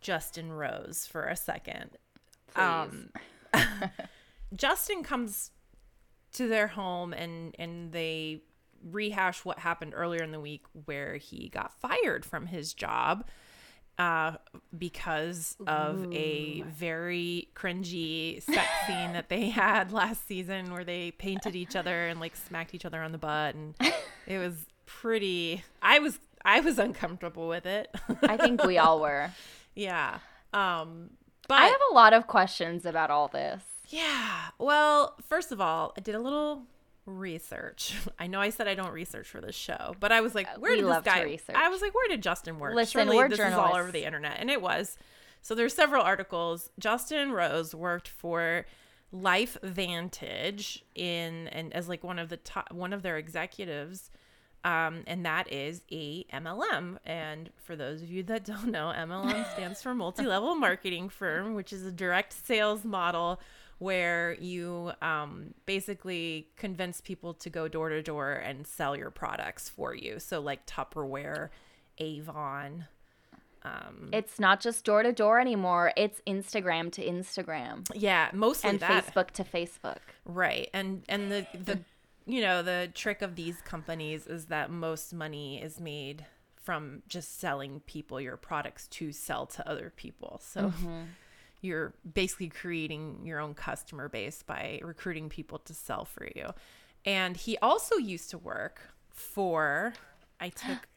justin 0.00 0.52
rose 0.52 1.06
for 1.10 1.24
a 1.24 1.34
second 1.36 1.90
um 2.54 3.08
justin 4.54 5.02
comes 5.02 5.50
to 6.36 6.48
their 6.48 6.68
home 6.68 7.12
and 7.12 7.54
and 7.58 7.92
they 7.92 8.40
rehash 8.90 9.44
what 9.44 9.58
happened 9.58 9.92
earlier 9.96 10.22
in 10.22 10.30
the 10.30 10.40
week 10.40 10.62
where 10.84 11.16
he 11.16 11.48
got 11.48 11.72
fired 11.80 12.24
from 12.24 12.46
his 12.46 12.72
job 12.74 13.24
uh, 13.98 14.32
because 14.76 15.56
of 15.66 16.12
a 16.12 16.62
very 16.68 17.48
cringy 17.54 18.42
sex 18.42 18.68
scene 18.86 19.14
that 19.14 19.30
they 19.30 19.48
had 19.48 19.90
last 19.90 20.26
season 20.28 20.70
where 20.70 20.84
they 20.84 21.12
painted 21.12 21.56
each 21.56 21.74
other 21.74 22.06
and 22.06 22.20
like 22.20 22.36
smacked 22.36 22.74
each 22.74 22.84
other 22.84 23.00
on 23.02 23.12
the 23.12 23.18
butt 23.18 23.54
and 23.54 23.74
it 24.26 24.38
was 24.38 24.66
pretty 24.84 25.64
I 25.80 25.98
was 25.98 26.18
I 26.44 26.60
was 26.60 26.78
uncomfortable 26.78 27.48
with 27.48 27.66
it. 27.66 27.88
I 28.22 28.36
think 28.36 28.62
we 28.62 28.78
all 28.78 29.00
were. 29.00 29.30
yeah. 29.74 30.18
Um 30.52 31.10
but 31.48 31.58
I 31.58 31.66
have 31.66 31.80
a 31.90 31.94
lot 31.94 32.12
of 32.12 32.26
questions 32.26 32.84
about 32.84 33.10
all 33.10 33.28
this. 33.28 33.62
Yeah. 33.88 34.48
Well, 34.58 35.14
first 35.28 35.52
of 35.52 35.60
all, 35.60 35.92
I 35.96 36.00
did 36.00 36.14
a 36.14 36.18
little 36.20 36.62
research. 37.06 37.94
I 38.18 38.26
know 38.26 38.40
I 38.40 38.50
said 38.50 38.66
I 38.68 38.74
don't 38.74 38.92
research 38.92 39.28
for 39.28 39.40
this 39.40 39.54
show, 39.54 39.94
but 40.00 40.10
I 40.12 40.20
was 40.20 40.34
like, 40.34 40.48
where 40.58 40.72
Uh, 40.72 40.76
we 40.76 40.80
did 40.82 40.90
this 40.90 41.02
guy? 41.04 41.22
research. 41.22 41.56
I 41.56 41.68
was 41.68 41.80
like, 41.82 41.94
where 41.94 42.08
did 42.08 42.22
Justin 42.22 42.58
work? 42.58 42.74
Listen, 42.74 43.02
Surely 43.02 43.16
we're 43.16 43.28
this 43.28 43.38
is 43.38 43.54
all 43.54 43.76
over 43.76 43.92
the 43.92 44.04
internet, 44.04 44.36
and 44.40 44.50
it 44.50 44.60
was. 44.60 44.98
So 45.42 45.54
there's 45.54 45.74
several 45.74 46.02
articles. 46.02 46.70
Justin 46.78 47.30
Rose 47.30 47.74
worked 47.74 48.08
for 48.08 48.66
LifeVantage 49.14 50.82
in 50.94 51.48
and 51.48 51.72
as 51.72 51.88
like 51.88 52.02
one 52.02 52.18
of 52.18 52.28
the 52.28 52.36
top 52.38 52.72
one 52.72 52.92
of 52.92 53.02
their 53.02 53.16
executives. 53.16 54.10
Um, 54.64 55.04
and 55.06 55.24
that 55.24 55.52
is 55.52 55.82
a 55.92 56.24
MLM. 56.32 56.96
And 57.04 57.50
for 57.62 57.76
those 57.76 58.02
of 58.02 58.10
you 58.10 58.24
that 58.24 58.44
don't 58.44 58.66
know, 58.72 58.92
MLM 58.96 59.48
stands 59.52 59.80
for 59.80 59.94
multi-level 59.94 60.56
marketing 60.56 61.08
firm, 61.08 61.54
which 61.54 61.72
is 61.72 61.84
a 61.86 61.92
direct 61.92 62.32
sales 62.32 62.84
model 62.84 63.38
where 63.78 64.34
you 64.40 64.92
um, 65.02 65.54
basically 65.66 66.48
convince 66.56 67.00
people 67.00 67.34
to 67.34 67.50
go 67.50 67.68
door 67.68 67.90
to 67.90 68.02
door 68.02 68.32
and 68.32 68.66
sell 68.66 68.96
your 68.96 69.10
products 69.10 69.68
for 69.68 69.94
you. 69.94 70.18
So 70.18 70.40
like 70.40 70.66
Tupperware, 70.66 71.50
Avon. 71.98 72.86
Um, 73.62 74.10
It's 74.12 74.38
not 74.38 74.60
just 74.60 74.84
door 74.84 75.02
to 75.02 75.12
door 75.12 75.40
anymore. 75.40 75.92
It's 75.96 76.22
Instagram 76.26 76.92
to 76.92 77.04
Instagram 77.04 77.86
yeah, 77.94 78.30
mostly 78.32 78.70
and 78.70 78.80
that. 78.80 79.04
Facebook 79.04 79.30
to 79.32 79.44
Facebook. 79.44 79.98
Right. 80.24 80.70
And 80.72 81.02
and 81.08 81.30
the 81.30 81.46
the 81.52 81.80
you 82.26 82.40
know, 82.40 82.62
the 82.62 82.90
trick 82.94 83.22
of 83.22 83.36
these 83.36 83.60
companies 83.62 84.26
is 84.26 84.46
that 84.46 84.70
most 84.70 85.14
money 85.14 85.62
is 85.62 85.80
made 85.80 86.26
from 86.62 87.02
just 87.08 87.38
selling 87.38 87.80
people 87.86 88.20
your 88.20 88.36
products 88.36 88.88
to 88.88 89.12
sell 89.12 89.46
to 89.46 89.68
other 89.68 89.92
people. 89.94 90.40
So 90.42 90.72
you're 91.60 91.94
basically 92.14 92.48
creating 92.48 93.20
your 93.24 93.40
own 93.40 93.54
customer 93.54 94.08
base 94.08 94.42
by 94.42 94.80
recruiting 94.82 95.28
people 95.28 95.58
to 95.60 95.74
sell 95.74 96.04
for 96.04 96.28
you. 96.34 96.50
And 97.04 97.36
he 97.36 97.56
also 97.58 97.96
used 97.96 98.30
to 98.30 98.38
work 98.38 98.80
for 99.10 99.94
I 100.40 100.50
took 100.50 100.88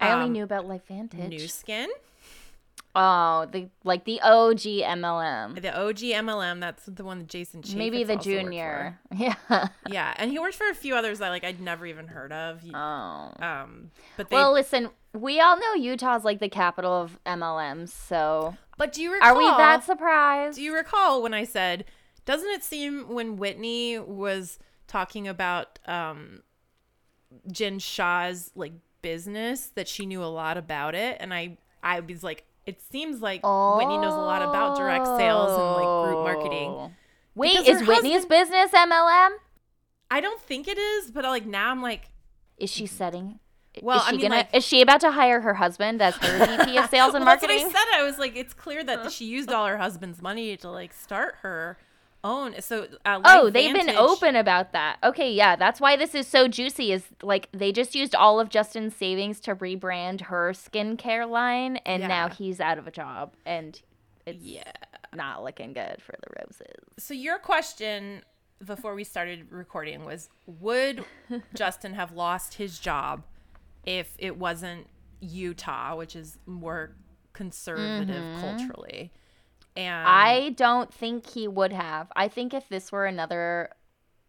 I 0.00 0.12
only 0.12 0.26
um, 0.26 0.32
knew 0.32 0.44
about 0.44 0.66
Life 0.66 0.86
Vantage. 0.88 1.30
Nu 1.30 1.46
Skin, 1.46 1.88
Oh, 2.94 3.46
the 3.50 3.70
like 3.84 4.04
the 4.04 4.20
OG 4.20 4.58
MLM. 4.60 5.60
the 5.62 5.74
OG 5.74 5.96
MLM. 5.98 6.60
That's 6.60 6.84
the 6.84 7.04
one 7.04 7.20
that 7.20 7.28
Jason 7.28 7.62
Chaffetz 7.62 7.74
Maybe 7.74 8.04
the 8.04 8.16
also 8.16 8.30
worked 8.30 8.36
for. 8.36 8.42
junior. 8.44 9.00
Yeah. 9.16 9.68
Yeah, 9.88 10.12
and 10.16 10.30
he 10.30 10.38
worked 10.38 10.56
for 10.56 10.68
a 10.68 10.74
few 10.74 10.94
others 10.94 11.18
that 11.20 11.30
like 11.30 11.42
I'd 11.44 11.60
never 11.60 11.86
even 11.86 12.08
heard 12.08 12.32
of. 12.32 12.62
Oh. 12.74 13.32
Um, 13.38 13.90
but 14.16 14.28
they. 14.28 14.36
Well, 14.36 14.52
listen, 14.52 14.90
we 15.14 15.40
all 15.40 15.58
know 15.58 15.74
Utah's 15.74 16.24
like 16.24 16.38
the 16.38 16.48
capital 16.50 16.92
of 16.92 17.18
MLMs, 17.24 17.88
so 17.90 18.56
but 18.76 18.92
do 18.92 19.00
you 19.02 19.12
recall? 19.14 19.34
are 19.34 19.38
we 19.38 19.44
that 19.44 19.84
surprised? 19.84 20.56
Do 20.56 20.62
you 20.62 20.74
recall 20.74 21.22
when 21.22 21.32
I 21.34 21.44
said, 21.44 21.84
doesn't 22.26 22.48
it 22.50 22.62
seem 22.64 23.08
when 23.08 23.36
Whitney 23.36 23.98
was 23.98 24.58
talking 24.86 25.26
about 25.28 25.78
um, 25.86 26.42
Jen 27.50 27.78
Shah's 27.78 28.50
like 28.54 28.72
business 29.00 29.70
that 29.74 29.88
she 29.88 30.04
knew 30.04 30.22
a 30.22 30.26
lot 30.26 30.56
about 30.58 30.94
it, 30.94 31.16
and 31.20 31.32
I 31.32 31.56
I 31.82 32.00
was 32.00 32.22
like, 32.22 32.44
it 32.66 32.80
seems 32.90 33.20
like 33.20 33.40
Whitney 33.42 33.98
knows 33.98 34.14
a 34.14 34.16
lot 34.16 34.42
about 34.42 34.76
direct 34.76 35.06
sales 35.06 35.50
and 35.52 35.72
like 35.76 36.08
group 36.08 36.24
marketing. 36.24 36.68
Oh. 36.70 36.90
Wait, 37.34 37.66
is 37.66 37.80
her 37.80 37.86
Whitney's 37.86 38.22
husband- 38.24 38.28
business 38.28 38.70
MLM? 38.72 39.30
I 40.10 40.20
don't 40.20 40.40
think 40.40 40.68
it 40.68 40.76
is, 40.78 41.10
but 41.10 41.24
like 41.24 41.46
now 41.46 41.70
I'm 41.70 41.82
like, 41.82 42.10
Is 42.58 42.70
she 42.70 42.86
setting? 42.86 43.38
Well, 43.80 43.98
is 44.00 44.04
I 44.06 44.10
mean, 44.12 44.20
gonna? 44.20 44.34
like- 44.36 44.54
is 44.54 44.64
she 44.64 44.82
about 44.82 45.00
to 45.00 45.10
hire 45.12 45.40
her 45.40 45.54
husband 45.54 46.02
as 46.02 46.14
her 46.16 46.46
VP 46.58 46.76
of 46.76 46.90
sales 46.90 47.14
and 47.14 47.24
well, 47.24 47.34
that's 47.34 47.42
what 47.42 47.48
marketing? 47.48 47.66
I 47.66 47.70
said. 47.70 47.84
I 47.94 48.02
was 48.02 48.18
like, 48.18 48.36
it's 48.36 48.52
clear 48.52 48.84
that 48.84 49.10
she 49.10 49.24
used 49.24 49.50
all 49.50 49.66
her 49.66 49.78
husband's 49.78 50.20
money 50.20 50.56
to 50.58 50.70
like 50.70 50.92
start 50.92 51.36
her 51.42 51.78
own. 52.24 52.60
So 52.60 52.86
uh, 53.04 53.20
Oh, 53.24 53.50
they've 53.50 53.74
been 53.74 53.90
open 53.90 54.36
about 54.36 54.72
that. 54.72 54.98
Okay, 55.02 55.32
yeah, 55.32 55.56
that's 55.56 55.80
why 55.80 55.96
this 55.96 56.14
is 56.14 56.26
so 56.26 56.48
juicy. 56.48 56.92
Is 56.92 57.04
like 57.22 57.48
they 57.52 57.72
just 57.72 57.94
used 57.94 58.14
all 58.14 58.38
of 58.40 58.48
Justin's 58.48 58.94
savings 58.94 59.40
to 59.40 59.54
rebrand 59.56 60.22
her 60.22 60.52
skincare 60.52 61.28
line, 61.28 61.78
and 61.78 62.02
now 62.08 62.28
he's 62.28 62.60
out 62.60 62.78
of 62.78 62.86
a 62.86 62.90
job, 62.90 63.34
and 63.44 63.80
it's 64.26 64.42
Yeah. 64.42 64.62
not 65.14 65.42
looking 65.42 65.72
good 65.72 65.96
for 66.00 66.14
the 66.22 66.34
roses. 66.40 66.84
So 66.98 67.14
your 67.14 67.38
question 67.38 68.22
before 68.64 68.94
we 68.94 69.02
started 69.02 69.46
recording 69.50 70.04
was 70.04 70.28
would 70.46 71.04
Justin 71.54 71.94
have 71.94 72.12
lost 72.12 72.54
his 72.54 72.78
job 72.78 73.24
if 73.84 74.14
it 74.18 74.38
wasn't 74.38 74.86
Utah, 75.20 75.96
which 75.96 76.14
is 76.14 76.38
more 76.46 76.94
conservative 77.32 78.24
culturally? 78.40 79.12
And 79.76 80.06
I 80.06 80.50
don't 80.50 80.92
think 80.92 81.30
he 81.30 81.48
would 81.48 81.72
have. 81.72 82.12
I 82.14 82.28
think 82.28 82.52
if 82.52 82.68
this 82.68 82.92
were 82.92 83.06
another 83.06 83.70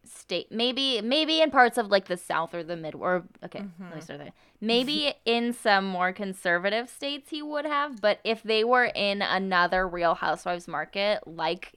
state, 0.04 0.50
maybe 0.50 1.00
maybe 1.02 1.40
in 1.40 1.50
parts 1.50 1.78
of 1.78 1.88
like 1.90 2.06
the 2.06 2.16
South 2.16 2.54
or 2.54 2.62
the 2.62 2.76
mid, 2.76 2.94
or 2.94 3.24
okay, 3.44 3.64
let 3.78 3.94
me 3.94 4.00
start 4.00 4.20
there. 4.20 4.32
Maybe 4.60 5.14
in 5.24 5.52
some 5.52 5.84
more 5.84 6.12
conservative 6.12 6.88
states 6.88 7.30
he 7.30 7.42
would 7.42 7.66
have, 7.66 8.00
but 8.00 8.20
if 8.24 8.42
they 8.42 8.64
were 8.64 8.90
in 8.94 9.22
another 9.22 9.86
Real 9.86 10.14
Housewives 10.14 10.66
market 10.66 11.26
like 11.26 11.74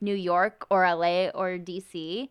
New 0.00 0.14
York 0.14 0.66
or 0.70 0.82
LA 0.82 1.28
or 1.28 1.58
DC, 1.58 2.28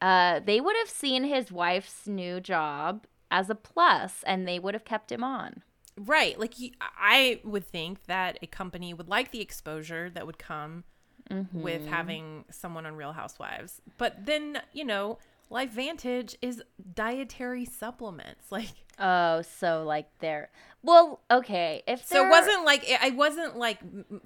uh, 0.00 0.40
they 0.44 0.60
would 0.60 0.76
have 0.76 0.88
seen 0.90 1.24
his 1.24 1.50
wife's 1.50 2.06
new 2.06 2.40
job 2.40 3.06
as 3.30 3.50
a 3.50 3.54
plus, 3.54 4.22
and 4.26 4.46
they 4.46 4.58
would 4.58 4.74
have 4.74 4.84
kept 4.84 5.10
him 5.12 5.24
on. 5.24 5.62
Right, 5.98 6.38
like 6.38 6.54
I 6.80 7.40
would 7.44 7.66
think 7.66 8.04
that 8.06 8.38
a 8.42 8.46
company 8.46 8.94
would 8.94 9.08
like 9.08 9.30
the 9.30 9.40
exposure 9.40 10.10
that 10.10 10.26
would 10.26 10.38
come 10.38 10.84
with 11.52 11.82
mm-hmm. 11.82 11.92
having 11.92 12.44
someone 12.50 12.86
on 12.86 12.96
Real 12.96 13.12
Housewives. 13.12 13.82
But 13.98 14.24
then, 14.24 14.62
you 14.72 14.84
know, 14.84 15.18
LifeVantage 15.50 16.36
is 16.42 16.62
dietary 16.94 17.64
supplements. 17.64 18.46
Like 18.50 18.68
Oh, 19.00 19.42
so 19.42 19.84
like 19.84 20.08
they're 20.18 20.50
well, 20.82 21.20
okay. 21.30 21.82
If 21.86 22.04
So 22.06 22.26
it 22.26 22.30
wasn't 22.30 22.64
like 22.64 22.82
it, 22.84 23.14
wasn't 23.14 23.56
like 23.56 23.78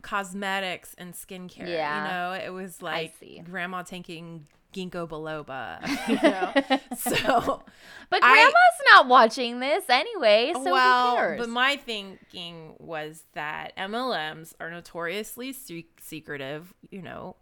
cosmetics 0.02 0.94
and 0.96 1.12
skincare. 1.12 1.68
Yeah. 1.68 2.04
you 2.04 2.10
know, 2.10 2.44
it 2.46 2.50
was 2.50 2.80
like 2.80 3.14
grandma 3.44 3.82
taking 3.82 4.46
ginkgo 4.72 5.08
biloba. 5.08 5.78
You 6.08 6.18
know? 6.22 6.52
so 6.96 7.62
But 8.10 8.22
I- 8.22 8.32
grandma's 8.32 8.80
not 8.92 9.08
watching 9.08 9.60
this 9.60 9.84
anyway, 9.88 10.52
so 10.54 10.60
who 10.60 10.72
well, 10.72 11.16
cares? 11.16 11.40
but 11.40 11.48
my 11.48 11.76
thinking 11.76 12.74
was 12.78 13.24
that 13.34 13.76
MLMs 13.76 14.54
are 14.60 14.70
notoriously 14.70 15.52
se- 15.52 15.86
secretive. 16.00 16.74
You 16.90 17.02
know, 17.02 17.36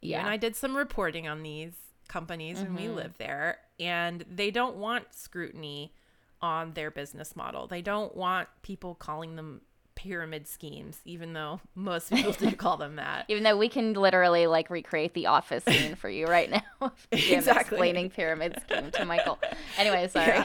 you 0.00 0.16
and 0.16 0.28
I 0.28 0.36
did 0.36 0.56
some 0.56 0.76
reporting 0.76 1.28
on 1.28 1.42
these 1.42 1.72
companies 2.08 2.58
when 2.58 2.74
we 2.74 2.82
mm-hmm. 2.82 2.96
lived 2.96 3.18
there, 3.18 3.58
and 3.78 4.24
they 4.30 4.50
don't 4.50 4.76
want 4.76 5.14
scrutiny 5.14 5.94
on 6.42 6.72
their 6.72 6.90
business 6.90 7.36
model. 7.36 7.66
They 7.66 7.82
don't 7.82 8.16
want 8.16 8.48
people 8.62 8.94
calling 8.94 9.36
them 9.36 9.60
pyramid 10.02 10.48
schemes, 10.48 10.98
even 11.04 11.34
though 11.34 11.60
most 11.74 12.10
people 12.10 12.32
do 12.32 12.50
call 12.52 12.78
them 12.78 12.96
that. 12.96 13.26
Even 13.28 13.42
though 13.42 13.56
we 13.58 13.68
can 13.68 13.92
literally 13.92 14.46
like 14.46 14.70
recreate 14.70 15.12
the 15.12 15.26
office 15.26 15.62
scene 15.64 15.94
for 15.94 16.08
you 16.08 16.26
right 16.26 16.50
now. 16.50 16.62
Exactly. 17.12 17.76
explaining 17.76 18.10
pyramid 18.10 18.58
scheme 18.62 18.90
to 18.92 19.04
Michael. 19.04 19.38
Anyway, 19.78 20.08
sorry. 20.08 20.44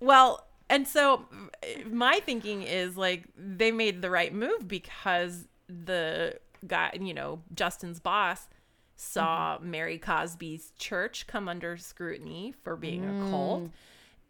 well, 0.00 0.46
and 0.70 0.86
so 0.86 1.26
uh, 1.32 1.88
my 1.90 2.20
thinking 2.20 2.62
is 2.62 2.96
like 2.96 3.24
they 3.36 3.72
made 3.72 4.00
the 4.00 4.10
right 4.10 4.32
move 4.32 4.68
because 4.68 5.48
the 5.68 6.38
guy, 6.66 6.92
you 7.00 7.14
know, 7.14 7.40
Justin's 7.54 7.98
boss 8.00 8.48
saw 8.94 9.58
Mary 9.60 9.98
Cosby's 9.98 10.72
church 10.78 11.26
come 11.26 11.48
under 11.48 11.76
scrutiny 11.76 12.54
for 12.62 12.76
being 12.76 13.04
a 13.04 13.30
cult. 13.30 13.70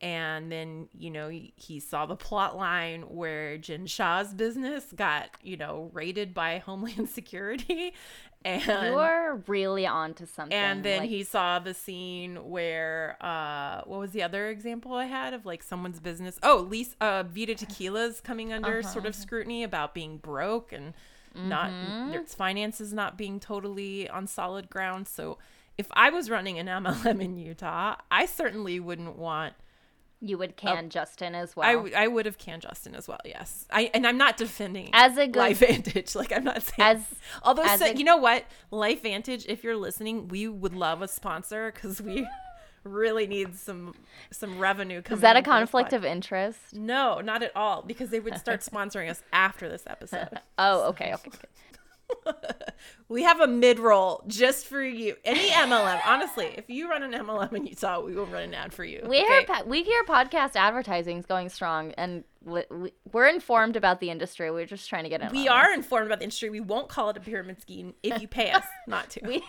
And 0.02 0.50
then, 0.50 0.88
you 0.98 1.10
know, 1.10 1.28
he 1.30 1.78
saw 1.78 2.06
the 2.06 2.16
plot 2.16 2.56
line 2.56 3.02
where 3.02 3.56
Jen 3.56 3.86
Shah's 3.86 4.34
business 4.34 4.86
got, 4.92 5.30
you 5.42 5.56
know, 5.56 5.90
raided 5.92 6.34
by 6.34 6.58
Homeland 6.66 7.08
Security. 7.08 7.94
And 8.44 8.62
You 8.64 8.98
are 8.98 9.36
really 9.46 9.86
onto 9.86 10.26
something. 10.26 10.52
and 10.52 10.84
then 10.84 11.02
like- 11.02 11.08
he 11.08 11.22
saw 11.22 11.60
the 11.60 11.72
scene 11.74 12.50
where 12.50 13.16
uh 13.20 13.82
what 13.84 14.00
was 14.00 14.10
the 14.10 14.24
other 14.24 14.48
example 14.48 14.94
I 14.94 15.04
had 15.04 15.32
of 15.34 15.46
like 15.46 15.62
someone's 15.62 16.00
business? 16.00 16.40
Oh, 16.42 16.66
Lisa 16.68 16.96
uh 17.00 17.22
Vida 17.22 17.54
Tequila's 17.54 18.20
coming 18.20 18.52
under 18.52 18.82
sort 18.82 18.96
Uh-huh. 19.04 19.08
of 19.10 19.14
scrutiny 19.14 19.62
about 19.62 19.94
being 19.94 20.16
broke 20.18 20.72
and 20.72 20.94
not 21.36 21.70
Mm-hmm. 21.70 22.14
its 22.14 22.34
finances 22.34 22.92
not 22.92 23.16
being 23.16 23.38
totally 23.38 24.08
on 24.10 24.26
solid 24.26 24.68
ground. 24.68 25.06
So 25.06 25.38
if 25.78 25.86
I 25.92 26.10
was 26.10 26.28
running 26.28 26.58
an 26.58 26.66
MLM 26.66 27.22
in 27.22 27.38
Utah, 27.38 27.94
I 28.10 28.26
certainly 28.26 28.80
wouldn't 28.80 29.16
want 29.16 29.54
you 30.24 30.38
would 30.38 30.50
oh. 30.50 30.72
can 30.72 30.88
Justin 30.88 31.34
as 31.34 31.56
well. 31.56 31.68
I, 31.68 31.72
w- 31.74 31.94
I 31.94 32.06
would 32.06 32.26
have 32.26 32.38
can 32.38 32.60
Justin 32.60 32.94
as 32.94 33.08
well. 33.08 33.18
Yes, 33.24 33.66
I 33.70 33.90
and 33.92 34.06
I'm 34.06 34.16
not 34.16 34.36
defending 34.36 34.90
As 34.92 35.18
a 35.18 35.26
good- 35.26 35.56
LifeVantage. 35.56 36.14
Like 36.22 36.32
I'm 36.32 36.44
not 36.44 36.62
saying 36.62 36.76
As- 36.96 37.04
although 37.42 37.64
as 37.64 37.80
so- 37.80 37.86
a- 37.86 37.94
you 37.94 38.04
know 38.04 38.16
what 38.16 38.44
LifeVantage, 38.72 39.46
if 39.48 39.64
you're 39.64 39.76
listening, 39.76 40.28
we 40.28 40.46
would 40.48 40.74
love 40.74 41.02
a 41.02 41.08
sponsor 41.08 41.72
because 41.74 42.00
we 42.00 42.26
really 42.84 43.26
need 43.26 43.56
some 43.56 43.94
some 44.30 44.58
revenue. 44.58 45.02
Coming 45.02 45.18
Is 45.18 45.22
that 45.22 45.36
a 45.36 45.40
in 45.40 45.44
for 45.44 45.50
this 45.50 45.58
conflict 45.58 45.92
of 45.92 46.04
interest? 46.04 46.74
No, 46.74 47.20
not 47.20 47.42
at 47.42 47.54
all. 47.56 47.82
Because 47.82 48.10
they 48.10 48.20
would 48.20 48.38
start 48.38 48.60
sponsoring 48.70 49.10
us 49.10 49.22
after 49.32 49.68
this 49.68 49.82
episode. 49.86 50.38
Oh, 50.58 50.88
okay, 50.90 51.14
okay. 51.14 51.30
we 53.08 53.22
have 53.22 53.40
a 53.40 53.46
mid 53.46 53.78
roll 53.78 54.22
just 54.26 54.66
for 54.66 54.82
you. 54.82 55.16
Any 55.24 55.50
MLM, 55.50 56.00
honestly, 56.06 56.46
if 56.56 56.68
you 56.68 56.88
run 56.90 57.02
an 57.02 57.12
MLM 57.12 57.52
in 57.54 57.66
Utah, 57.66 58.00
we 58.00 58.14
will 58.14 58.26
run 58.26 58.42
an 58.44 58.54
ad 58.54 58.72
for 58.72 58.84
you. 58.84 59.00
We 59.08 59.22
okay? 59.22 59.44
hear 59.46 59.64
we 59.64 59.82
hear 59.82 60.02
podcast 60.04 60.56
advertising 60.56 61.18
is 61.18 61.26
going 61.26 61.48
strong, 61.48 61.92
and 61.92 62.24
we- 62.44 62.92
we're 63.12 63.28
informed 63.28 63.76
about 63.76 64.00
the 64.00 64.10
industry. 64.10 64.50
We're 64.50 64.66
just 64.66 64.88
trying 64.88 65.04
to 65.04 65.10
get 65.10 65.20
in. 65.22 65.30
we 65.30 65.48
are 65.48 65.68
this. 65.68 65.76
informed 65.84 66.06
about 66.06 66.18
the 66.18 66.24
industry. 66.24 66.50
We 66.50 66.60
won't 66.60 66.88
call 66.88 67.10
it 67.10 67.16
a 67.16 67.20
pyramid 67.20 67.60
scheme 67.60 67.94
if 68.02 68.20
you 68.20 68.28
pay 68.28 68.50
us 68.50 68.64
not 68.86 69.10
to. 69.10 69.20
We 69.26 69.42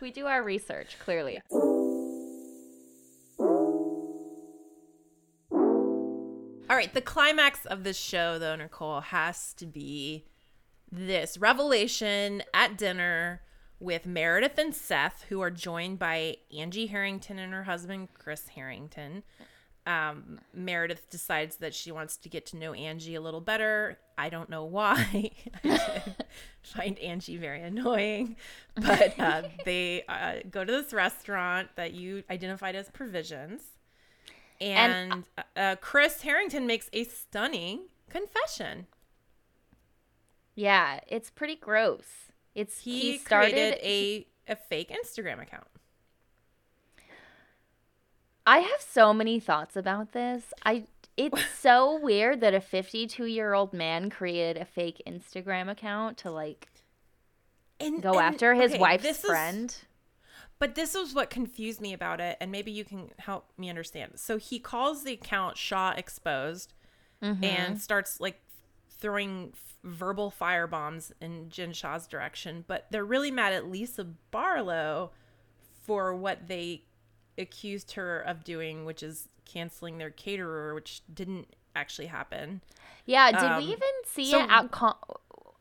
we 0.00 0.10
do 0.10 0.26
our 0.26 0.42
research 0.42 0.96
clearly. 0.98 1.40
All 6.68 6.74
right, 6.76 6.92
the 6.92 7.00
climax 7.00 7.64
of 7.66 7.84
this 7.84 7.96
show, 7.96 8.38
though, 8.40 8.56
Nicole, 8.56 9.00
has 9.00 9.54
to 9.54 9.66
be 9.66 10.24
this 10.90 11.36
revelation 11.38 12.42
at 12.54 12.76
dinner 12.78 13.42
with 13.78 14.06
Meredith 14.06 14.56
and 14.58 14.74
Seth, 14.74 15.24
who 15.28 15.40
are 15.40 15.50
joined 15.50 15.98
by 15.98 16.36
Angie 16.56 16.86
Harrington 16.86 17.38
and 17.38 17.52
her 17.52 17.64
husband, 17.64 18.08
Chris 18.14 18.48
Harrington. 18.48 19.22
Um, 19.86 20.40
Meredith 20.52 21.08
decides 21.10 21.56
that 21.58 21.72
she 21.74 21.92
wants 21.92 22.16
to 22.18 22.28
get 22.28 22.46
to 22.46 22.56
know 22.56 22.72
Angie 22.72 23.14
a 23.14 23.20
little 23.20 23.40
better. 23.40 23.98
I 24.18 24.30
don't 24.30 24.50
know 24.50 24.64
why. 24.64 25.30
I 25.64 26.02
find 26.62 26.98
Angie 26.98 27.36
very 27.36 27.62
annoying. 27.62 28.36
But 28.74 29.18
uh, 29.20 29.42
they 29.64 30.02
uh, 30.08 30.36
go 30.50 30.64
to 30.64 30.70
this 30.72 30.92
restaurant 30.92 31.68
that 31.76 31.92
you 31.94 32.24
identified 32.30 32.74
as 32.76 32.90
Provisions. 32.90 33.62
And- 34.60 35.12
And 35.12 35.24
uh, 35.56 35.76
Chris 35.80 36.22
Harrington 36.22 36.66
makes 36.66 36.88
a 36.92 37.04
stunning 37.04 37.82
confession. 38.10 38.86
Yeah, 40.56 40.98
it's 41.06 41.30
pretty 41.30 41.54
gross. 41.54 42.32
It's 42.54 42.80
He, 42.80 43.12
he, 43.12 43.18
started 43.18 43.50
created 43.52 43.78
a, 43.82 44.26
a 44.48 44.56
fake 44.56 44.90
Instagram 44.90 45.40
account. 45.40 45.66
I 48.46 48.58
have 48.60 48.80
so 48.80 49.12
many 49.12 49.40
thoughts 49.40 49.76
about 49.76 50.12
this. 50.12 50.52
I 50.64 50.84
it's 51.16 51.42
so 51.60 51.98
weird 51.98 52.40
that 52.40 52.54
a 52.54 52.60
52-year-old 52.60 53.72
man 53.72 54.10
created 54.10 54.60
a 54.60 54.64
fake 54.64 55.00
Instagram 55.06 55.70
account 55.70 56.18
to 56.18 56.30
like 56.30 56.68
And 57.80 58.02
go 58.02 58.12
and- 58.18 58.34
after 58.34 58.54
his 58.54 58.72
okay, 58.72 58.80
wife's 58.80 59.02
this 59.02 59.18
is- 59.20 59.24
friend. 59.26 59.76
But 60.58 60.74
this 60.74 60.94
is 60.94 61.12
what 61.12 61.28
confused 61.28 61.82
me 61.82 61.92
about 61.92 62.18
it, 62.18 62.38
and 62.40 62.50
maybe 62.50 62.70
you 62.72 62.82
can 62.82 63.10
help 63.18 63.50
me 63.58 63.68
understand. 63.68 64.12
So 64.16 64.38
he 64.38 64.58
calls 64.58 65.04
the 65.04 65.12
account 65.12 65.58
Shah 65.58 65.92
Exposed 65.96 66.72
Mm-hmm. 67.22 67.44
and 67.44 67.80
starts 67.80 68.20
like 68.20 68.42
throwing 68.98 69.52
f- 69.54 69.76
verbal 69.84 70.30
fire 70.30 70.66
bombs 70.66 71.12
in 71.20 71.48
Jen 71.50 71.72
Shah's 71.72 72.06
direction. 72.06 72.64
But 72.66 72.86
they're 72.90 73.04
really 73.04 73.30
mad 73.30 73.52
at 73.52 73.66
Lisa 73.70 74.04
Barlow 74.30 75.12
for 75.84 76.14
what 76.14 76.48
they 76.48 76.84
accused 77.38 77.92
her 77.92 78.20
of 78.20 78.42
doing, 78.44 78.84
which 78.84 79.02
is 79.02 79.28
canceling 79.44 79.98
their 79.98 80.10
caterer, 80.10 80.74
which 80.74 81.02
didn't 81.12 81.54
actually 81.74 82.06
happen. 82.06 82.62
Yeah, 83.04 83.30
did 83.30 83.40
Um, 83.42 83.58
we 83.62 83.72
even 83.72 83.88
see 84.06 84.30
so- 84.30 84.42
it 84.42 84.50
out 84.50 84.70
con- 84.70 84.96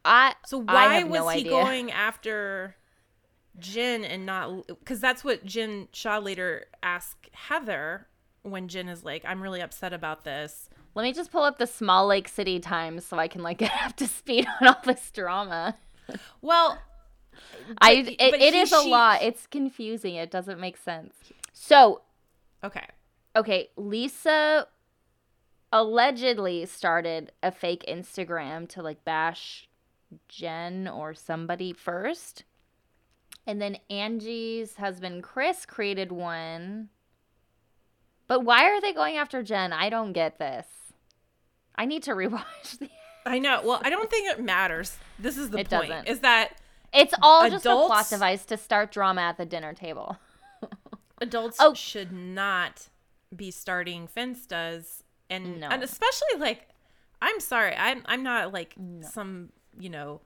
I 0.04 0.36
So 0.46 0.64
I 0.68 0.74
why 0.88 0.94
have 1.00 1.08
was 1.10 1.20
no 1.20 1.28
he 1.30 1.40
idea. 1.42 1.52
going 1.52 1.92
after 1.92 2.76
Jen 3.58 4.04
and 4.04 4.26
not 4.26 4.68
because 4.68 5.00
that's 5.00 5.24
what 5.24 5.44
Jen 5.46 5.88
Shah 5.94 6.20
later 6.20 6.68
asked 6.84 7.30
Heather 7.34 8.08
when 8.44 8.68
Jen 8.68 8.88
is 8.90 9.04
like, 9.04 9.24
"I'm 9.26 9.42
really 9.42 9.62
upset 9.62 9.94
about 9.94 10.24
this." 10.24 10.70
Let 10.96 11.04
me 11.04 11.14
just 11.14 11.32
pull 11.32 11.44
up 11.44 11.58
the 11.60 11.68
Small 11.68 12.08
Lake 12.08 12.28
City 12.28 12.60
Times 12.60 13.06
so 13.06 13.18
I 13.20 13.28
can 13.28 13.44
like 13.44 13.58
get 13.60 13.72
up 13.84 13.96
to 13.98 14.08
speed 14.08 14.48
on 14.62 14.68
all 14.70 14.78
this 14.86 15.12
drama. 15.12 15.76
Well, 16.42 16.80
I 17.82 18.02
But- 18.04 18.14
it, 18.14 18.32
but 18.32 18.42
it 18.42 18.54
he- 18.54 18.60
is 18.62 18.72
a 18.72 18.80
lot. 18.82 19.22
It's 19.22 19.46
confusing. 19.48 20.16
It 20.16 20.32
doesn't 20.32 20.60
make 20.60 20.78
sense. 20.78 21.16
So, 21.54 22.02
okay, 22.64 22.86
okay, 23.36 23.70
Lisa 23.76 24.68
allegedly 25.74 26.66
started 26.66 27.32
a 27.44 27.52
fake 27.52 27.84
Instagram 27.88 28.68
to 28.70 28.82
like 28.82 29.04
bash 29.04 29.68
Jen 30.30 30.88
or 30.88 31.14
somebody 31.14 31.74
first. 31.74 32.44
And 33.48 33.62
then 33.62 33.78
Angie's 33.90 34.76
husband 34.78 35.24
Chris 35.24 35.66
created 35.66 36.12
one. 36.12 36.90
But 38.28 38.42
why 38.44 38.66
are 38.70 38.82
they 38.82 38.94
going 38.94 39.18
after 39.18 39.44
Jen? 39.44 39.72
I 39.74 39.90
don't 39.90 40.14
get 40.14 40.40
this. 40.40 40.68
I 41.78 41.86
need 41.86 42.04
to 42.04 42.12
rewatch 42.12 42.78
the 42.80 42.90
I 43.26 43.40
know. 43.40 43.62
Well, 43.64 43.82
I 43.84 43.90
don't 43.90 44.10
think 44.10 44.30
it 44.30 44.44
matters. 44.44 44.98
This 45.18 45.38
is 45.38 45.50
the 45.50 45.60
It 45.60 45.70
point: 45.70 45.90
doesn't. 45.90 46.08
is 46.08 46.20
that 46.20 46.54
It's 46.94 47.14
all 47.22 47.50
just 47.50 47.66
a 47.66 47.70
plot 47.70 48.10
device 48.10 48.46
to 48.46 48.58
start 48.58 48.92
drama 48.92 49.22
at 49.22 49.38
the 49.38 49.46
dinner 49.46 49.74
table. 49.74 50.18
adults 51.22 51.58
Oh. 51.60 51.74
should 51.74 52.12
not 52.12 52.90
be 53.36 53.50
starting 53.52 54.08
finstas, 54.08 55.02
and 55.30 55.60
No. 55.60 55.68
and 55.70 55.82
especially 55.84 56.40
like, 56.40 56.70
I'm 57.22 57.40
sorry, 57.40 57.76
I'm 57.76 58.04
I'm 58.06 58.24
not 58.24 58.54
like 58.54 58.76
some 59.02 59.50
you 59.80 59.90
know 59.90 60.22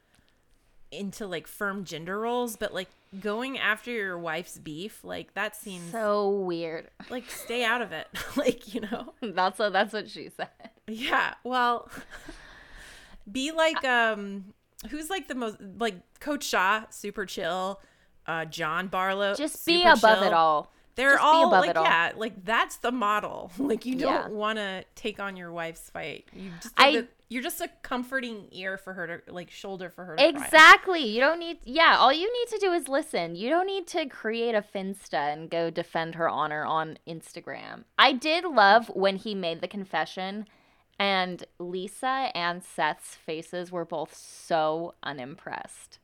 into 0.91 1.25
like 1.27 1.47
firm 1.47 1.85
gender 1.85 2.19
roles, 2.19 2.55
but 2.57 2.73
like 2.73 2.89
going 3.21 3.57
after 3.59 3.91
your 3.91 4.17
wife's 4.17 4.57
beef, 4.57 5.03
like 5.03 5.33
that 5.35 5.55
seems 5.55 5.91
So 5.91 6.29
weird. 6.31 6.89
like 7.09 7.29
stay 7.29 7.63
out 7.63 7.81
of 7.81 7.91
it, 7.91 8.07
like 8.35 8.73
you 8.73 8.81
know. 8.81 9.13
That's 9.21 9.57
what 9.59 9.71
that's 9.73 9.93
what 9.93 10.09
she 10.09 10.29
said. 10.35 10.49
Yeah, 10.89 11.33
well, 11.43 11.89
be 13.31 13.51
like 13.51 13.83
um, 13.85 14.53
who's 14.89 15.09
like 15.09 15.27
the 15.27 15.35
most 15.35 15.57
like 15.77 15.95
Coach 16.19 16.43
Shah, 16.45 16.85
super 16.89 17.25
chill. 17.25 17.79
Uh, 18.25 18.45
John 18.45 18.87
Barlow, 18.87 19.33
Just 19.33 19.65
be 19.65 19.81
above 19.83 19.99
chill. 20.19 20.23
it 20.23 20.33
all. 20.33 20.71
They're 20.95 21.11
Just 21.13 21.23
all 21.23 21.47
above 21.47 21.61
like 21.61 21.69
it 21.71 21.77
all. 21.77 21.83
yeah, 21.85 22.11
like 22.15 22.45
that's 22.45 22.77
the 22.77 22.91
model. 22.91 23.51
Like 23.57 23.85
you 23.85 23.95
don't 23.95 24.33
want 24.33 24.57
to 24.59 24.83
take 24.95 25.19
on 25.19 25.35
your 25.35 25.51
wife's 25.51 25.89
fight. 25.89 26.25
You 26.33 26.51
just 26.61 26.73
I- 26.77 26.87
I, 26.99 27.03
you're 27.29 27.41
just 27.43 27.61
a 27.61 27.69
comforting 27.83 28.47
ear 28.51 28.77
for 28.77 28.93
her 28.93 29.05
to 29.21 29.33
like 29.33 29.49
shoulder 29.51 29.89
for 29.89 30.03
her. 30.05 30.15
Exactly. 30.19 31.05
You 31.07 31.19
don't 31.21 31.39
need 31.39 31.59
yeah, 31.63 31.95
all 31.97 32.11
you 32.13 32.31
need 32.31 32.49
to 32.49 32.57
do 32.59 32.71
is 32.73 32.87
listen. 32.87 33.35
You 33.35 33.49
don't 33.49 33.65
need 33.67 33.87
to 33.87 34.05
create 34.07 34.53
a 34.55 34.61
finsta 34.63 35.33
and 35.33 35.49
go 35.49 35.69
defend 35.71 36.15
her 36.15 36.27
honor 36.29 36.65
on 36.65 36.97
Instagram. 37.07 37.83
I 37.97 38.11
did 38.13 38.43
love 38.43 38.89
when 38.89 39.15
he 39.15 39.33
made 39.35 39.61
the 39.61 39.67
confession 39.67 40.47
and 40.99 41.43
Lisa 41.57 42.29
and 42.35 42.63
Seth's 42.63 43.15
faces 43.15 43.71
were 43.71 43.85
both 43.85 44.13
so 44.13 44.93
unimpressed. 45.01 45.97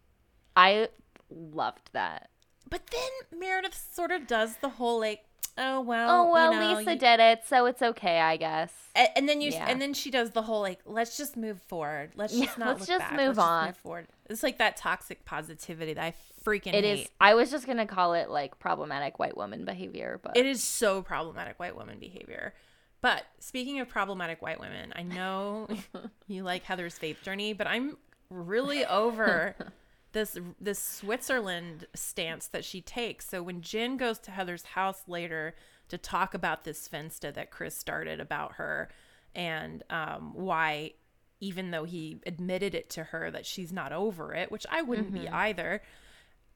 I 0.56 0.88
loved 1.30 1.90
that. 1.94 2.30
But 2.70 2.88
then 2.88 3.40
Meredith 3.40 3.90
sort 3.94 4.12
of 4.12 4.26
does 4.26 4.56
the 4.58 4.70
whole 4.70 5.00
like, 5.00 5.22
oh 5.58 5.82
well, 5.82 6.10
Oh 6.28 6.32
well, 6.32 6.54
you 6.54 6.60
know, 6.60 6.78
Lisa 6.80 6.94
you- 6.94 7.00
did 7.00 7.20
it, 7.20 7.42
so 7.46 7.66
it's 7.66 7.82
okay, 7.82 8.20
I 8.22 8.38
guess. 8.38 8.74
And, 8.96 9.10
and 9.18 9.30
then 9.30 9.42
you 9.42 9.52
Yeah. 9.52 9.66
and 9.68 9.82
then 9.82 9.94
she 9.94 10.10
does 10.10 10.32
the 10.32 10.42
whole 10.42 10.62
like, 10.62 10.80
let's 10.86 11.18
just 11.18 11.36
move 11.38 11.62
forward. 11.64 12.12
Let's 12.16 12.34
Yeah, 12.34 12.46
just 12.46 12.58
not 12.58 12.68
let's 12.70 12.80
look 12.82 12.90
just 12.90 13.00
back. 13.00 13.12
move 13.12 13.38
let's 13.38 13.40
on. 13.40 13.68
Just 13.68 13.78
move 13.78 13.82
forward. 13.84 14.08
It's 14.30 14.42
like 14.44 14.58
that 14.58 14.78
toxic 14.78 15.26
positivity 15.26 15.94
that 15.94 16.04
I 16.04 16.14
freaking 16.44 16.74
It 16.74 16.84
hate. 16.86 17.00
is 17.02 17.08
I 17.20 17.34
was 17.36 17.52
just 17.52 17.68
gonna 17.68 17.86
call 17.86 18.14
it 18.14 18.30
like 18.30 18.58
problematic 18.60 19.20
white 19.20 19.36
woman 19.38 19.66
behavior, 19.66 20.20
but 20.24 20.36
It 20.38 20.46
is 20.46 20.64
so 20.64 21.02
problematic 21.04 21.60
white 21.60 21.76
woman 21.76 22.00
behavior. 22.00 22.54
But 23.02 23.24
speaking 23.40 23.80
of 23.80 23.88
problematic 23.90 24.42
white 24.42 24.60
women, 24.60 24.94
I 24.96 25.04
know 25.04 25.68
you 26.28 26.44
like 26.44 26.64
Heather's 26.64 26.98
faith 26.98 27.22
journey, 27.22 27.54
but 27.54 27.68
I'm 27.68 27.98
really 28.30 28.86
over 28.86 29.56
this 30.12 30.38
this 30.60 30.80
Switzerland 30.80 31.86
stance 31.94 32.48
that 32.48 32.66
she 32.66 32.82
takes. 32.82 33.28
So 33.30 33.44
when 33.44 33.62
Jen 33.62 33.98
goes 33.98 34.18
to 34.20 34.32
Heather's 34.32 34.64
house 34.64 35.04
later 35.08 35.56
to 35.90 35.98
talk 35.98 36.34
about 36.34 36.64
this 36.64 36.90
finsta 36.90 37.32
that 37.34 37.52
Chris 37.52 37.78
started 37.78 38.20
about 38.20 38.54
her 38.54 38.90
and 39.36 39.84
um, 39.90 40.32
why 40.34 40.94
even 41.42 41.70
though 41.72 41.84
he 41.84 42.18
admitted 42.26 42.74
it 42.74 42.90
to 42.90 43.04
her 43.04 43.30
that 43.30 43.46
she's 43.46 43.72
not 43.74 43.92
over 43.92 44.34
it, 44.34 44.50
which 44.52 44.66
I 44.72 44.82
wouldn't 44.82 45.14
be 45.14 45.28
either, 45.30 45.82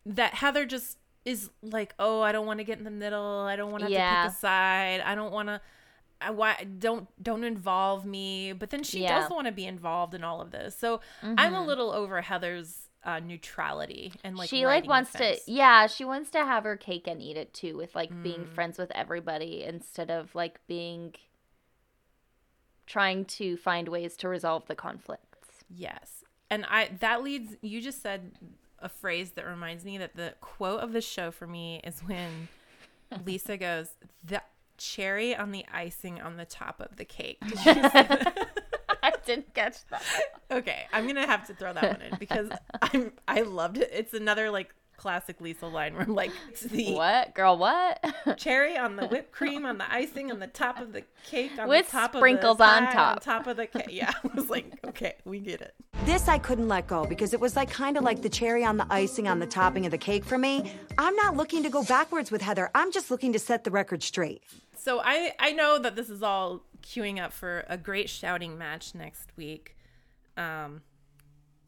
that 0.05 0.33
Heather 0.33 0.65
just 0.65 0.97
is 1.25 1.49
like, 1.61 1.93
oh, 1.99 2.21
I 2.21 2.31
don't 2.31 2.47
want 2.47 2.59
to 2.59 2.63
get 2.63 2.77
in 2.79 2.85
the 2.85 2.89
middle. 2.89 3.41
I 3.41 3.55
don't 3.57 3.71
want 3.71 3.83
to 3.83 3.91
Yeah. 3.91 4.23
pick 4.23 4.31
a 4.31 4.35
side. 4.37 5.01
I 5.01 5.13
don't 5.15 5.33
want 5.33 5.49
to. 5.49 5.61
I 6.21 6.31
why 6.31 6.65
don't 6.79 7.07
don't 7.23 7.43
involve 7.43 8.05
me. 8.05 8.53
But 8.53 8.69
then 8.71 8.83
she 8.83 9.01
Yeah. 9.03 9.19
does 9.21 9.29
want 9.31 9.45
to 9.47 9.51
be 9.53 9.65
involved 9.65 10.13
in 10.13 10.23
all 10.23 10.41
of 10.41 10.51
this. 10.51 10.77
So 10.77 11.01
I'm 11.23 11.53
a 11.53 11.65
little 11.65 11.91
over 11.91 12.21
Heather's 12.21 12.87
uh, 13.05 13.19
neutrality 13.19 14.11
and 14.25 14.35
like 14.37 14.49
she 14.49 14.65
like 14.65 14.85
wants 14.85 15.13
to 15.13 15.37
yeah 15.47 15.87
she 15.87 16.03
wants 16.03 16.29
to 16.31 16.39
have 16.39 16.65
her 16.65 16.75
cake 16.75 17.07
and 17.07 17.21
eat 17.21 17.37
it 17.37 17.53
too 17.53 17.77
with 17.77 17.95
like 17.95 18.09
being 18.23 18.41
Mm. 18.43 18.49
friends 18.49 18.77
with 18.77 18.91
everybody 18.93 19.63
instead 19.63 20.11
of 20.11 20.35
like 20.35 20.59
being 20.67 21.15
trying 22.85 23.23
to 23.23 23.55
find 23.57 23.87
ways 23.87 24.17
to 24.17 24.27
resolve 24.27 24.65
the 24.67 24.75
conflicts 24.75 25.25
Yes. 25.69 26.23
And 26.49 26.65
I 26.67 26.89
that 26.99 27.23
leads 27.23 27.55
you 27.61 27.79
just 27.79 28.01
said 28.01 28.31
a 28.79 28.89
phrase 28.89 29.31
that 29.31 29.45
reminds 29.45 29.85
me 29.85 29.97
that 29.99 30.15
the 30.15 30.33
quote 30.41 30.79
of 30.81 30.93
the 30.93 31.01
show 31.01 31.29
for 31.31 31.45
me 31.47 31.79
is 31.83 31.99
when 32.01 32.47
Lisa 33.25 33.55
goes, 33.55 33.89
"The 34.23 34.41
cherry 34.79 35.35
on 35.35 35.51
the 35.51 35.65
icing 35.71 36.19
on 36.19 36.37
the 36.37 36.45
top 36.45 36.79
of 36.79 36.95
the 36.95 37.05
cake." 37.05 37.39
Did 37.47 37.51
you 37.51 37.57
say 37.57 37.73
that? 37.73 38.49
i 39.03 39.13
didn't 39.25 39.53
catch 39.53 39.85
that. 39.91 40.03
Okay, 40.51 40.87
I'm 40.91 41.07
gonna 41.07 41.25
have 41.25 41.45
to 41.47 41.53
throw 41.53 41.73
that 41.73 41.83
one 41.83 42.01
in 42.01 42.17
because 42.17 42.49
I'm 42.81 43.13
I 43.27 43.41
loved 43.41 43.77
it. 43.77 43.89
It's 43.93 44.13
another 44.13 44.49
like 44.49 44.73
classic 44.99 45.39
Lisa 45.39 45.65
line 45.65 45.93
where 45.93 46.03
I'm 46.03 46.13
like 46.13 46.31
it's 46.49 46.61
the 46.61 46.93
What? 46.93 47.33
Girl, 47.33 47.57
what? 47.57 48.03
cherry 48.37 48.77
on 48.77 48.97
the 48.97 49.07
whipped 49.07 49.31
cream 49.31 49.65
on 49.65 49.77
the 49.77 49.91
icing 49.91 50.29
on 50.29 50.39
the 50.39 50.47
top 50.47 50.79
of 50.79 50.91
the 50.91 51.03
cake 51.25 51.51
on 51.57 51.69
With 51.69 51.85
the 51.87 51.91
top 51.93 52.15
sprinkles 52.15 52.51
of 52.53 52.57
the 52.57 52.63
on 52.65 52.85
pie, 52.87 52.93
top. 52.93 53.23
top 53.23 53.47
of 53.47 53.57
the 53.57 53.65
cake. 53.67 53.85
Yeah, 53.89 54.11
I 54.23 54.27
was 54.35 54.49
like, 54.49 54.77
okay, 54.85 55.15
we 55.25 55.39
get 55.39 55.61
it. 55.61 55.73
This 56.05 56.27
I 56.27 56.37
couldn't 56.37 56.67
let 56.67 56.87
go 56.87 57.05
because 57.05 57.33
it 57.33 57.39
was 57.39 57.55
like 57.55 57.69
kind 57.71 57.97
of 57.97 58.03
like 58.03 58.21
the 58.21 58.29
cherry 58.29 58.63
on 58.65 58.77
the 58.77 58.85
icing 58.89 59.27
on 59.27 59.39
the 59.39 59.47
topping 59.47 59.85
of 59.85 59.91
the 59.91 59.97
cake 59.97 60.25
for 60.25 60.37
me. 60.37 60.71
I'm 60.97 61.15
not 61.15 61.35
looking 61.37 61.63
to 61.63 61.69
go 61.69 61.83
backwards 61.83 62.29
with 62.29 62.41
Heather. 62.41 62.69
I'm 62.75 62.91
just 62.91 63.09
looking 63.09 63.31
to 63.33 63.39
set 63.39 63.63
the 63.63 63.71
record 63.71 64.03
straight. 64.03 64.43
So 64.77 65.01
I 65.03 65.31
I 65.39 65.53
know 65.53 65.79
that 65.79 65.95
this 65.95 66.09
is 66.09 66.21
all 66.21 66.61
queuing 66.81 67.21
up 67.23 67.31
for 67.33 67.63
a 67.67 67.77
great 67.77 68.09
shouting 68.09 68.57
match 68.57 68.93
next 68.95 69.29
week, 69.37 69.75
um, 70.37 70.81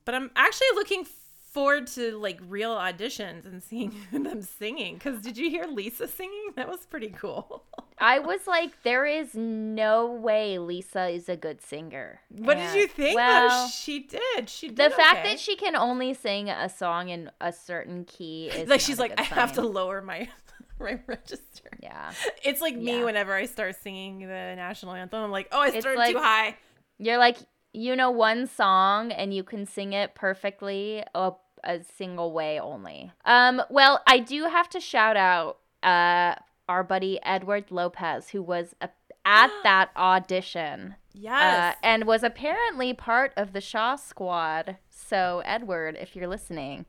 but 0.05 0.15
I'm 0.15 0.31
actually 0.35 0.67
looking 0.75 1.05
forward 1.51 1.85
to 1.85 2.17
like 2.17 2.39
real 2.47 2.71
auditions 2.71 3.45
and 3.45 3.61
seeing 3.61 3.93
them 4.11 4.41
singing. 4.41 4.95
Because 4.95 5.21
did 5.21 5.37
you 5.37 5.49
hear 5.49 5.65
Lisa 5.65 6.07
singing? 6.07 6.51
That 6.55 6.69
was 6.69 6.85
pretty 6.85 7.09
cool. 7.09 7.63
I 7.99 8.19
was 8.19 8.47
like, 8.47 8.81
there 8.83 9.05
is 9.05 9.35
no 9.35 10.11
way 10.11 10.57
Lisa 10.57 11.09
is 11.09 11.29
a 11.29 11.35
good 11.35 11.61
singer. 11.61 12.21
What 12.29 12.57
did 12.57 12.75
you 12.75 12.87
think? 12.87 13.15
Well, 13.15 13.49
though? 13.49 13.67
She 13.69 13.99
did. 13.99 14.49
She 14.49 14.69
did. 14.69 14.77
the 14.77 14.89
fact 14.89 15.19
okay. 15.19 15.29
that 15.29 15.39
she 15.39 15.55
can 15.55 15.75
only 15.75 16.15
sing 16.15 16.49
a 16.49 16.67
song 16.67 17.09
in 17.09 17.29
a 17.39 17.53
certain 17.53 18.05
key 18.05 18.47
is 18.47 18.69
like 18.69 18.81
she's 18.81 18.97
like 18.97 19.19
I 19.19 19.23
have 19.23 19.53
to 19.53 19.61
lower 19.61 20.01
my 20.01 20.27
my 20.79 20.99
register. 21.05 21.69
Yeah, 21.83 22.11
It's 22.43 22.61
like 22.61 22.75
me 22.75 23.03
whenever 23.03 23.33
I 23.35 23.45
start 23.45 23.75
singing 23.75 24.19
the 24.19 24.55
national 24.55 24.93
anthem. 24.93 25.23
I'm 25.23 25.31
like, 25.31 25.49
oh, 25.51 25.59
I 25.59 25.79
started 25.79 25.99
like- 25.99 26.15
too 26.15 26.21
high. 26.21 26.57
you're 26.97 27.19
like 27.19 27.37
you 27.73 27.95
know 27.95 28.11
one 28.11 28.47
song 28.47 29.11
and 29.11 29.33
you 29.33 29.43
can 29.43 29.65
sing 29.65 29.93
it 29.93 30.15
perfectly 30.15 31.03
a, 31.15 31.31
a 31.63 31.83
single 31.83 32.33
way 32.33 32.59
only. 32.59 33.11
Um, 33.25 33.61
well, 33.69 34.01
I 34.07 34.19
do 34.19 34.45
have 34.45 34.69
to 34.69 34.79
shout 34.79 35.17
out 35.17 35.57
uh 35.83 36.35
our 36.69 36.83
buddy 36.83 37.19
Edward 37.23 37.65
Lopez 37.71 38.29
who 38.29 38.41
was 38.41 38.75
a, 38.81 38.89
at 39.25 39.51
that 39.63 39.89
audition. 39.95 40.95
Yes. 41.13 41.75
uh, 41.75 41.77
and 41.83 42.05
was 42.05 42.23
apparently 42.23 42.93
part 42.93 43.33
of 43.35 43.51
the 43.51 43.59
Shah 43.59 43.97
squad. 43.97 44.77
So, 44.89 45.41
Edward, 45.43 45.97
if 45.99 46.15
you're 46.15 46.27
listening, 46.27 46.85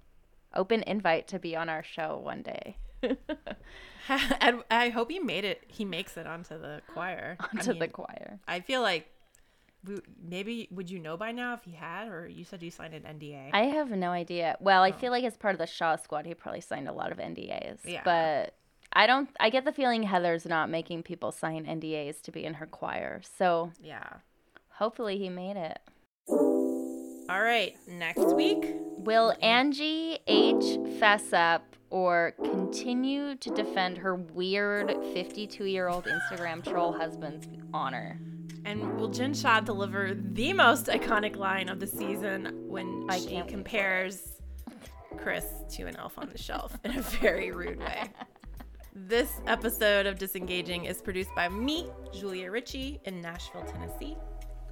open 0.54 0.84
invite 0.86 1.26
to 1.28 1.40
be 1.40 1.56
on 1.56 1.68
our 1.68 1.82
show 1.82 2.20
one 2.22 2.42
day. 2.42 2.76
I 4.08 4.90
hope 4.90 5.10
he 5.10 5.18
made 5.18 5.44
it. 5.44 5.62
He 5.66 5.84
makes 5.84 6.16
it 6.16 6.26
onto 6.26 6.58
the 6.58 6.82
choir. 6.92 7.36
I 7.40 7.46
Onto 7.58 7.74
the 7.74 7.88
choir. 7.88 8.38
I 8.46 8.60
feel 8.60 8.82
like 8.82 9.08
maybe 10.22 10.68
would 10.70 10.90
you 10.90 10.98
know 10.98 11.16
by 11.16 11.32
now 11.32 11.54
if 11.54 11.64
he 11.64 11.72
had, 11.72 12.08
or 12.08 12.28
you 12.28 12.44
said 12.44 12.62
you 12.62 12.70
signed 12.70 12.94
an 12.94 13.02
NDA. 13.02 13.50
I 13.52 13.64
have 13.64 13.90
no 13.90 14.10
idea. 14.10 14.56
Well, 14.60 14.82
I 14.82 14.90
oh. 14.90 14.92
feel 14.92 15.10
like 15.10 15.24
as 15.24 15.36
part 15.36 15.54
of 15.54 15.58
the 15.58 15.66
Shah 15.66 15.96
squad, 15.96 16.26
he 16.26 16.34
probably 16.34 16.60
signed 16.60 16.88
a 16.88 16.92
lot 16.92 17.12
of 17.12 17.18
NDAs. 17.18 17.78
Yeah. 17.84 18.02
But 18.04 18.54
I 18.92 19.06
don't, 19.06 19.28
I 19.40 19.50
get 19.50 19.64
the 19.64 19.72
feeling 19.72 20.02
Heather's 20.02 20.46
not 20.46 20.70
making 20.70 21.02
people 21.02 21.32
sign 21.32 21.64
NDAs 21.66 22.20
to 22.22 22.32
be 22.32 22.44
in 22.44 22.54
her 22.54 22.66
choir. 22.66 23.22
So, 23.38 23.72
yeah. 23.82 24.08
hopefully 24.68 25.18
he 25.18 25.28
made 25.28 25.56
it. 25.56 25.78
All 26.28 27.42
right. 27.42 27.74
Next 27.88 28.34
week. 28.34 28.76
Will 28.98 29.34
Angie 29.42 30.18
H 30.26 30.78
fess 31.00 31.32
up 31.32 31.64
or 31.90 32.34
continue 32.44 33.34
to 33.36 33.50
defend 33.50 33.98
her 33.98 34.14
weird 34.14 34.90
52 35.12 35.64
year 35.64 35.88
old 35.88 36.06
Instagram 36.06 36.62
troll 36.62 36.92
husband's 36.92 37.48
honor? 37.74 38.20
And 38.64 38.98
will 38.98 39.08
Jen 39.08 39.34
Shah 39.34 39.60
deliver 39.60 40.14
the 40.14 40.52
most 40.52 40.86
iconic 40.86 41.36
line 41.36 41.68
of 41.68 41.80
the 41.80 41.86
season 41.86 42.68
when 42.68 43.06
I 43.08 43.18
she 43.18 43.26
can't 43.26 43.32
wait 43.32 43.40
for 43.40 43.46
it. 43.46 43.48
compares 43.48 44.40
Chris 45.16 45.46
to 45.70 45.84
an 45.86 45.96
elf 45.96 46.18
on 46.18 46.28
the 46.28 46.38
shelf 46.38 46.78
in 46.84 46.96
a 46.98 47.02
very 47.02 47.50
rude 47.50 47.78
way? 47.78 48.04
This 48.94 49.40
episode 49.46 50.04
of 50.04 50.18
Disengaging 50.18 50.84
is 50.84 51.00
produced 51.00 51.30
by 51.34 51.48
me, 51.48 51.88
Julia 52.12 52.50
Ritchey, 52.50 53.00
in 53.06 53.22
Nashville, 53.22 53.62
Tennessee. 53.62 54.18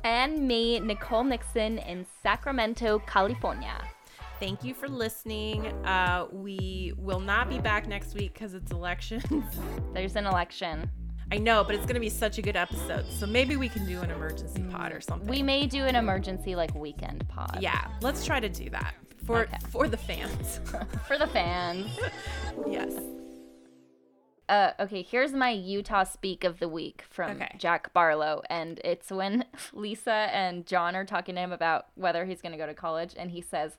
And 0.05 0.46
me, 0.46 0.79
Nicole 0.79 1.24
Nixon, 1.24 1.79
in 1.79 2.05
Sacramento, 2.22 2.98
California. 3.07 3.83
Thank 4.38 4.62
you 4.62 4.74
for 4.74 4.88
listening. 4.88 5.68
Uh, 5.87 6.26
we 6.33 6.92
will 6.98 7.20
not 7.20 7.48
be 7.48 7.59
back 7.59 7.88
next 7.88 8.14
week 8.14 8.35
because 8.35 8.53
it's 8.53 8.70
elections. 8.72 9.42
There's 9.94 10.16
an 10.16 10.26
election. 10.26 10.90
I 11.32 11.38
know, 11.38 11.62
but 11.64 11.74
it's 11.74 11.84
going 11.84 11.94
to 11.94 12.00
be 12.00 12.08
such 12.08 12.38
a 12.38 12.42
good 12.42 12.56
episode. 12.56 13.06
So 13.10 13.26
maybe 13.26 13.56
we 13.56 13.68
can 13.68 13.86
do 13.86 14.00
an 14.00 14.10
emergency 14.10 14.62
pod 14.64 14.92
or 14.92 15.00
something. 15.00 15.28
We 15.28 15.42
may 15.42 15.66
do 15.66 15.84
an 15.84 15.94
emergency 15.94 16.56
like 16.56 16.74
weekend 16.74 17.28
pod. 17.28 17.58
yeah, 17.60 17.86
let's 18.00 18.24
try 18.26 18.40
to 18.40 18.48
do 18.48 18.68
that 18.70 18.94
for 19.24 19.40
Okay. 19.42 19.58
for 19.70 19.86
the 19.88 19.96
fans. 19.96 20.60
For 21.06 21.18
the 21.18 21.26
fans. 21.28 21.96
yes. 22.68 22.92
Uh, 24.48 24.72
okay, 24.80 25.02
here's 25.02 25.32
my 25.32 25.50
Utah 25.50 26.02
speak 26.02 26.42
of 26.42 26.58
the 26.58 26.68
week 26.68 27.04
from 27.08 27.30
Okay. 27.32 27.54
Jack 27.58 27.92
Barlow. 27.92 28.42
And 28.50 28.80
it's 28.84 29.10
when 29.10 29.44
Lisa 29.72 30.10
and 30.32 30.66
John 30.66 30.96
are 30.96 31.04
talking 31.04 31.36
to 31.36 31.40
him 31.40 31.52
about 31.52 31.86
whether 31.94 32.24
he's 32.24 32.42
going 32.42 32.52
to 32.52 32.58
go 32.58 32.66
to 32.66 32.74
college. 32.74 33.14
And 33.16 33.30
he 33.30 33.40
says, 33.40 33.76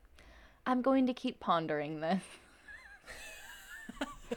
I'm 0.65 0.81
going 0.81 1.07
to 1.07 1.13
keep 1.13 1.41
pondering 1.41 1.99
this. 1.99 2.23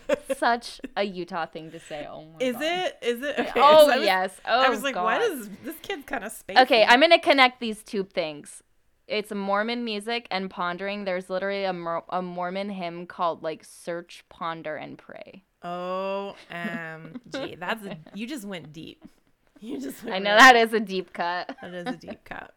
Such 0.36 0.80
a 0.96 1.02
Utah 1.04 1.46
thing 1.46 1.70
to 1.70 1.80
say. 1.80 2.06
Oh 2.10 2.24
my 2.24 2.38
Is 2.44 2.54
God. 2.54 2.62
it? 2.62 2.98
Is 3.02 3.22
it? 3.22 3.38
Okay, 3.38 3.52
Oh, 3.56 3.88
so 3.88 3.96
was- 3.98 4.04
yes. 4.06 4.32
Oh, 4.46 4.62
I 4.62 4.68
was 4.68 4.80
oh, 4.80 4.82
like, 4.82 4.94
God. 4.94 5.04
what 5.04 5.22
is 5.22 5.48
this 5.64 5.76
kid 5.82 6.06
kind 6.06 6.24
of 6.24 6.32
spacey? 6.32 6.60
Okay, 6.62 6.84
I'm 6.84 7.00
gonna 7.00 7.18
connect 7.20 7.60
these 7.60 7.82
two 7.82 8.04
things. 8.04 8.62
It's 9.06 9.30
Mormon 9.32 9.84
music 9.84 10.26
and 10.30 10.48
pondering. 10.48 11.04
There's 11.04 11.28
literally 11.28 11.64
a, 11.64 11.74
a 12.08 12.22
Mormon 12.22 12.70
hymn 12.70 13.06
called 13.06 13.42
like 13.42 13.62
"Search, 13.64 14.24
Ponder, 14.30 14.76
and 14.76 14.96
Pray." 14.96 15.44
O 15.62 16.34
M 16.50 17.20
G. 17.32 17.54
That's 17.58 17.84
a, 17.86 17.98
you 18.14 18.26
just 18.26 18.44
went 18.46 18.72
deep. 18.72 19.04
You 19.60 19.78
just. 19.80 20.02
Went 20.04 20.16
I 20.16 20.18
know 20.20 20.36
that 20.36 20.56
is 20.56 20.72
a 20.72 20.80
deep 20.80 21.12
cut. 21.12 21.54
That 21.62 21.74
is 21.74 21.86
a 21.86 21.96
deep 21.96 22.24
cut. 22.24 22.54